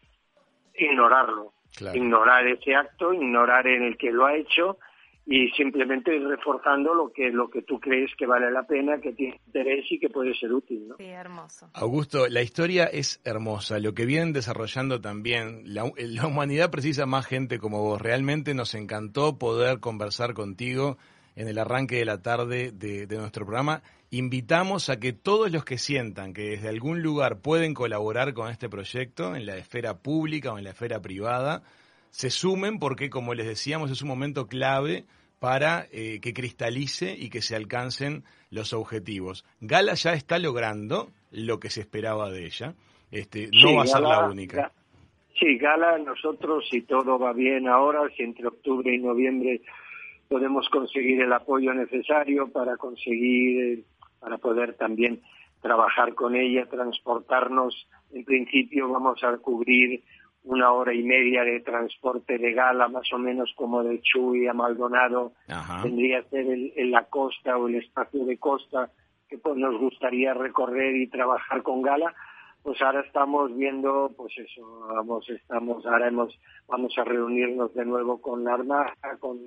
ignorarlo, 0.75 1.53
ignorar 1.93 2.47
ese 2.47 2.75
acto, 2.75 3.13
ignorar 3.13 3.67
en 3.67 3.83
el 3.83 3.97
que 3.97 4.11
lo 4.11 4.27
ha 4.27 4.37
hecho 4.37 4.79
y 5.27 5.49
simplemente 5.51 6.15
ir 6.15 6.27
reforzando 6.27 6.93
lo 6.93 7.11
que 7.11 7.31
lo 7.31 7.49
que 7.49 7.63
tú 7.63 7.81
crees 7.81 8.11
que 8.17 8.27
vale 8.27 8.51
la 8.51 8.65
pena, 8.65 9.01
que 9.01 9.13
tiene 9.13 9.41
interés 9.47 9.85
y 9.91 9.99
que 9.99 10.11
puede 10.11 10.35
ser 10.35 10.53
útil. 10.53 10.89
¿no? 10.89 10.97
Sí, 10.97 11.05
hermoso. 11.05 11.71
Augusto, 11.73 12.29
la 12.29 12.43
historia 12.43 12.85
es 12.85 13.21
hermosa. 13.25 13.79
Lo 13.79 13.95
que 13.95 14.05
vienen 14.05 14.33
desarrollando 14.33 15.01
también, 15.01 15.63
la, 15.65 15.91
la 15.97 16.27
humanidad 16.27 16.71
precisa 16.71 17.07
más 17.07 17.27
gente 17.27 17.59
como 17.59 17.83
vos. 17.83 18.03
Realmente 18.03 18.55
nos 18.55 18.75
encantó 18.75 19.39
poder 19.39 19.81
conversar 19.81 20.35
contigo 20.35 20.99
en 21.37 21.49
el 21.49 21.59
arranque 21.59 21.97
de 21.97 22.05
la 22.05 22.23
tarde 22.23 22.71
de, 22.73 23.07
nuestro 23.17 23.45
programa. 23.45 23.83
Invitamos 24.11 24.89
a 24.91 25.01
que 25.01 25.13
todos 25.13 25.51
los 25.51 25.65
que 25.65 25.79
sientan 25.79 26.33
que 26.33 26.51
desde 26.51 26.69
algún 26.69 27.03
lugar 27.03 27.41
pueden 27.41 27.75
colaborar 27.75 28.35
con 28.35 28.51
este 28.51 28.69
proyecto, 28.69 29.35
en 29.35 29.47
la 29.47 29.57
esfera 29.57 29.99
pública 29.99 30.53
o 30.53 30.59
en 30.59 30.65
la 30.65 30.71
esfera 30.71 31.01
privada, 31.01 31.63
se 32.11 32.31
sumen 32.31 32.79
porque, 32.79 33.11
como 33.11 33.35
les 33.35 33.47
decíamos, 33.47 33.91
es 33.91 34.03
un 34.03 34.09
momento 34.09 34.47
clave 34.47 35.05
para 35.41 35.87
eh, 35.93 36.21
que 36.23 36.33
cristalice 36.33 37.17
y 37.19 37.29
que 37.29 37.43
se 37.43 37.57
alcancen 37.57 38.25
los 38.51 38.73
objetivos. 38.73 39.45
Gala 39.61 39.95
ya 39.95 40.13
está 40.13 40.39
logrando 40.39 41.11
lo 41.33 41.59
que 41.59 41.71
se 41.71 41.81
esperaba 41.81 42.31
de 42.31 42.47
ella. 42.47 42.75
Este, 43.11 43.51
no 43.53 43.75
va 43.75 43.83
a 43.83 43.87
ser 43.87 44.01
la 44.01 44.27
única. 44.27 44.73
Sí, 45.39 45.59
Gala, 45.59 45.99
nosotros, 45.99 46.65
si 46.71 46.83
todo 46.83 47.19
va 47.19 47.33
bien 47.33 47.69
ahora, 47.69 48.01
si 48.17 48.23
entre 48.23 48.47
octubre 48.47 48.95
y 48.95 48.99
noviembre 48.99 49.61
podemos 50.35 50.69
conseguir 50.69 51.21
el 51.21 51.33
apoyo 51.33 51.73
necesario 51.73 52.51
para 52.51 52.77
conseguir, 52.77 53.85
para 54.19 54.37
poder 54.37 54.75
también 54.75 55.23
trabajar 55.63 56.15
con 56.15 56.35
ella, 56.35 56.67
transportarnos. 56.67 57.87
En 58.13 58.25
principio 58.25 58.89
vamos 58.89 59.23
a 59.23 59.37
cubrir 59.37 60.03
una 60.43 60.73
hora 60.73 60.93
y 60.93 61.05
media 61.05 61.45
de 61.45 61.61
transporte 61.61 62.37
de 62.37 62.53
gala, 62.53 62.89
más 62.89 63.13
o 63.13 63.19
menos 63.19 63.53
como 63.55 63.85
de 63.85 64.01
Chuy 64.01 64.49
a 64.49 64.55
Maldonado. 64.55 65.35
Tendría 65.85 66.23
que 66.23 66.31
ser 66.31 66.47
en 66.49 66.91
la 66.91 67.05
costa 67.05 67.57
o 67.57 67.69
el 67.69 67.77
espacio 67.77 68.25
de 68.25 68.37
costa 68.37 68.91
que 69.29 69.39
pues, 69.39 69.55
nos 69.57 69.79
gustaría 69.79 70.35
recorrer 70.35 70.97
y 70.97 71.07
trabajar 71.07 71.63
con 71.63 71.81
gala 71.81 72.13
pues 72.65 72.81
ahora 72.81 73.03
estamos 73.03 73.55
viendo, 73.55 74.11
pues 74.17 74.33
eso, 74.39 74.87
vamos, 74.89 75.29
estamos, 75.29 75.85
ahora 75.85 76.09
hemos, 76.09 76.35
vamos 76.67 76.97
a 76.97 77.05
reunirnos 77.05 77.75
de 77.75 77.85
nuevo 77.85 78.23
con 78.23 78.43
la 78.43 78.55
Armada, 78.55 78.95
con, 79.21 79.39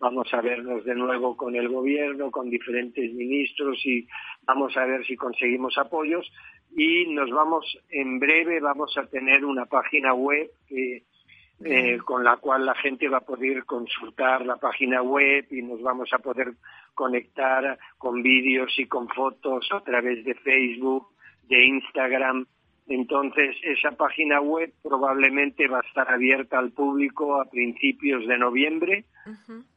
vamos 0.00 0.32
a 0.32 0.40
vernos 0.40 0.82
de 0.82 0.94
nuevo 0.94 1.36
con 1.36 1.54
el 1.54 1.68
gobierno, 1.68 2.30
con 2.30 2.48
diferentes 2.48 3.12
ministros 3.12 3.78
y 3.84 4.08
vamos 4.46 4.74
a 4.78 4.86
ver 4.86 5.04
si 5.04 5.16
conseguimos 5.16 5.76
apoyos. 5.76 6.26
Y 6.74 7.08
nos 7.08 7.30
vamos, 7.30 7.78
en 7.90 8.18
breve 8.18 8.58
vamos 8.60 8.96
a 8.96 9.06
tener 9.06 9.44
una 9.44 9.66
página 9.66 10.14
web 10.14 10.50
eh, 10.70 11.98
con 12.06 12.24
la 12.24 12.38
cual 12.38 12.64
la 12.64 12.74
gente 12.76 13.06
va 13.06 13.18
a 13.18 13.26
poder 13.26 13.66
consultar 13.66 14.46
la 14.46 14.56
página 14.56 15.02
web 15.02 15.46
y 15.50 15.60
nos 15.60 15.82
vamos 15.82 16.10
a 16.14 16.20
poder 16.20 16.54
conectar 16.94 17.78
con 17.98 18.22
vídeos 18.22 18.72
y 18.78 18.86
con 18.86 19.08
fotos 19.10 19.68
a 19.72 19.80
través 19.80 20.24
de 20.24 20.34
Facebook, 20.36 21.08
de 21.48 21.66
Instagram, 21.66 22.46
entonces, 22.88 23.56
esa 23.62 23.92
página 23.92 24.40
web 24.40 24.72
probablemente 24.82 25.68
va 25.68 25.78
a 25.78 25.86
estar 25.86 26.10
abierta 26.10 26.58
al 26.58 26.72
público 26.72 27.40
a 27.40 27.44
principios 27.44 28.26
de 28.26 28.38
noviembre 28.38 29.04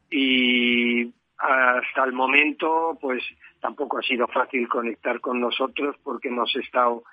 y 0.10 1.14
hasta 1.38 2.04
el 2.04 2.14
momento, 2.14 2.98
pues 3.00 3.24
tampoco 3.60 4.00
ha 4.00 4.02
sido 4.02 4.28
fácil 4.28 4.68
conectar 4.68 5.20
con 5.20 5.40
nosotros 5.40 5.96
porque 6.04 6.30
hemos 6.30 6.56
estado 6.56 7.04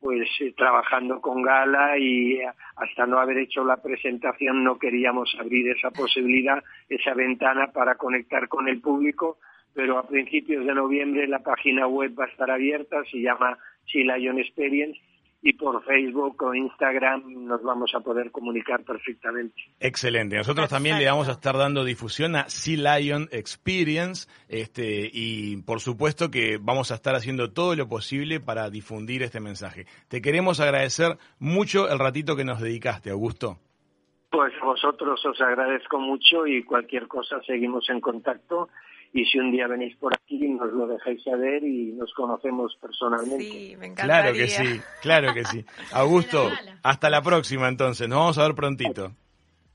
pues 0.00 0.28
eh, 0.40 0.52
trabajando 0.56 1.20
con 1.20 1.42
Gala 1.42 1.96
y 1.96 2.40
hasta 2.76 3.06
no 3.06 3.18
haber 3.18 3.38
hecho 3.38 3.64
la 3.64 3.76
presentación 3.76 4.64
no 4.64 4.78
queríamos 4.78 5.32
abrir 5.38 5.68
esa 5.70 5.90
posibilidad, 5.92 6.62
esa 6.88 7.14
ventana 7.14 7.68
para 7.72 7.94
conectar 7.94 8.48
con 8.48 8.68
el 8.68 8.80
público, 8.80 9.38
pero 9.74 9.98
a 9.98 10.08
principios 10.08 10.66
de 10.66 10.74
noviembre 10.74 11.28
la 11.28 11.38
página 11.38 11.86
web 11.86 12.18
va 12.18 12.24
a 12.24 12.28
estar 12.28 12.50
abierta, 12.50 13.04
se 13.10 13.20
llama 13.20 13.56
Lion 13.94 14.38
Experience 14.40 14.98
y 15.42 15.54
por 15.54 15.84
Facebook 15.84 16.40
o 16.40 16.54
Instagram 16.54 17.44
nos 17.46 17.62
vamos 17.62 17.92
a 17.96 18.00
poder 18.00 18.30
comunicar 18.30 18.84
perfectamente. 18.84 19.60
Excelente. 19.80 20.36
Nosotros 20.36 20.68
también 20.68 20.98
le 20.98 21.06
vamos 21.06 21.28
a 21.28 21.32
estar 21.32 21.56
dando 21.56 21.84
difusión 21.84 22.36
a 22.36 22.48
Sea 22.48 22.98
Lion 22.98 23.28
Experience 23.32 24.28
este, 24.48 25.10
y 25.12 25.56
por 25.62 25.80
supuesto 25.80 26.30
que 26.30 26.58
vamos 26.60 26.92
a 26.92 26.94
estar 26.94 27.16
haciendo 27.16 27.52
todo 27.52 27.74
lo 27.74 27.88
posible 27.88 28.38
para 28.38 28.70
difundir 28.70 29.24
este 29.24 29.40
mensaje. 29.40 29.86
Te 30.08 30.22
queremos 30.22 30.60
agradecer 30.60 31.18
mucho 31.40 31.90
el 31.90 31.98
ratito 31.98 32.36
que 32.36 32.44
nos 32.44 32.60
dedicaste, 32.60 33.10
Augusto. 33.10 33.58
Pues 34.30 34.52
vosotros 34.62 35.26
os 35.26 35.40
agradezco 35.40 35.98
mucho 35.98 36.46
y 36.46 36.62
cualquier 36.62 37.08
cosa 37.08 37.42
seguimos 37.42 37.90
en 37.90 38.00
contacto 38.00 38.68
y 39.12 39.24
si 39.26 39.38
un 39.38 39.52
día 39.52 39.66
venís 39.66 39.94
por 39.96 40.14
aquí 40.14 40.38
nos 40.48 40.72
lo 40.72 40.86
dejáis 40.86 41.22
saber 41.22 41.62
y 41.64 41.92
nos 41.92 42.12
conocemos 42.14 42.76
personalmente. 42.80 43.44
Sí, 43.44 43.76
me 43.78 43.94
Claro 43.94 44.32
que 44.32 44.48
sí, 44.48 44.80
claro 45.00 45.34
que 45.34 45.44
sí. 45.44 45.64
Augusto, 45.92 46.50
hasta 46.82 47.10
la 47.10 47.22
próxima 47.22 47.68
entonces, 47.68 48.08
nos 48.08 48.18
vamos 48.18 48.38
a 48.38 48.44
ver 48.44 48.54
prontito. 48.54 49.12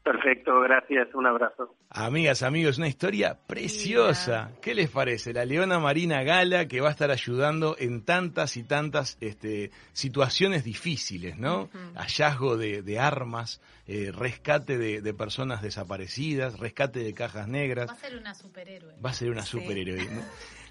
Perfecto, 0.08 0.62
gracias, 0.62 1.14
un 1.16 1.28
abrazo. 1.28 1.76
Amigas, 1.90 2.42
amigos, 2.42 2.78
una 2.78 2.88
historia 2.88 3.38
preciosa. 3.46 4.52
¿Qué 4.62 4.74
les 4.74 4.90
parece? 4.90 5.34
La 5.34 5.44
Leona 5.44 5.80
Marina 5.80 6.24
Gala 6.24 6.66
que 6.70 6.80
va 6.80 6.88
a 6.88 6.92
estar 6.92 7.12
ayudando 7.12 7.76
en 7.78 8.06
tantas 8.06 8.56
y 8.56 8.64
tantas 8.64 9.18
este, 9.20 9.70
situaciones 9.92 10.64
difíciles, 10.64 11.38
¿no? 11.38 11.70
Hallazgo 11.96 12.56
de, 12.56 13.00
armas, 13.00 13.62
eh, 13.86 14.14
rescate 14.18 14.78
de, 14.78 15.14
personas 15.14 15.62
desaparecidas, 15.62 16.58
rescate 16.58 17.02
de 17.02 17.14
cajas 17.14 17.50
negras. 17.50 17.90
Va 17.90 17.94
a 17.94 17.98
ser 17.98 18.16
una 18.16 18.34
superhéroe. 18.34 18.94
Va 19.06 19.10
a 19.10 19.14
ser 19.14 19.30
una 19.30 19.44
superhéroe. 19.44 20.08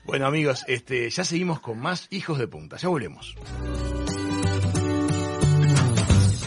Bueno, 0.05 0.25
amigos, 0.27 0.65
este, 0.67 1.11
ya 1.11 1.25
seguimos 1.25 1.61
con 1.61 1.79
más 1.79 2.07
Hijos 2.11 2.39
de 2.39 2.49
Punta. 2.49 2.79
Ya 2.79 2.89
volvemos. 2.89 3.37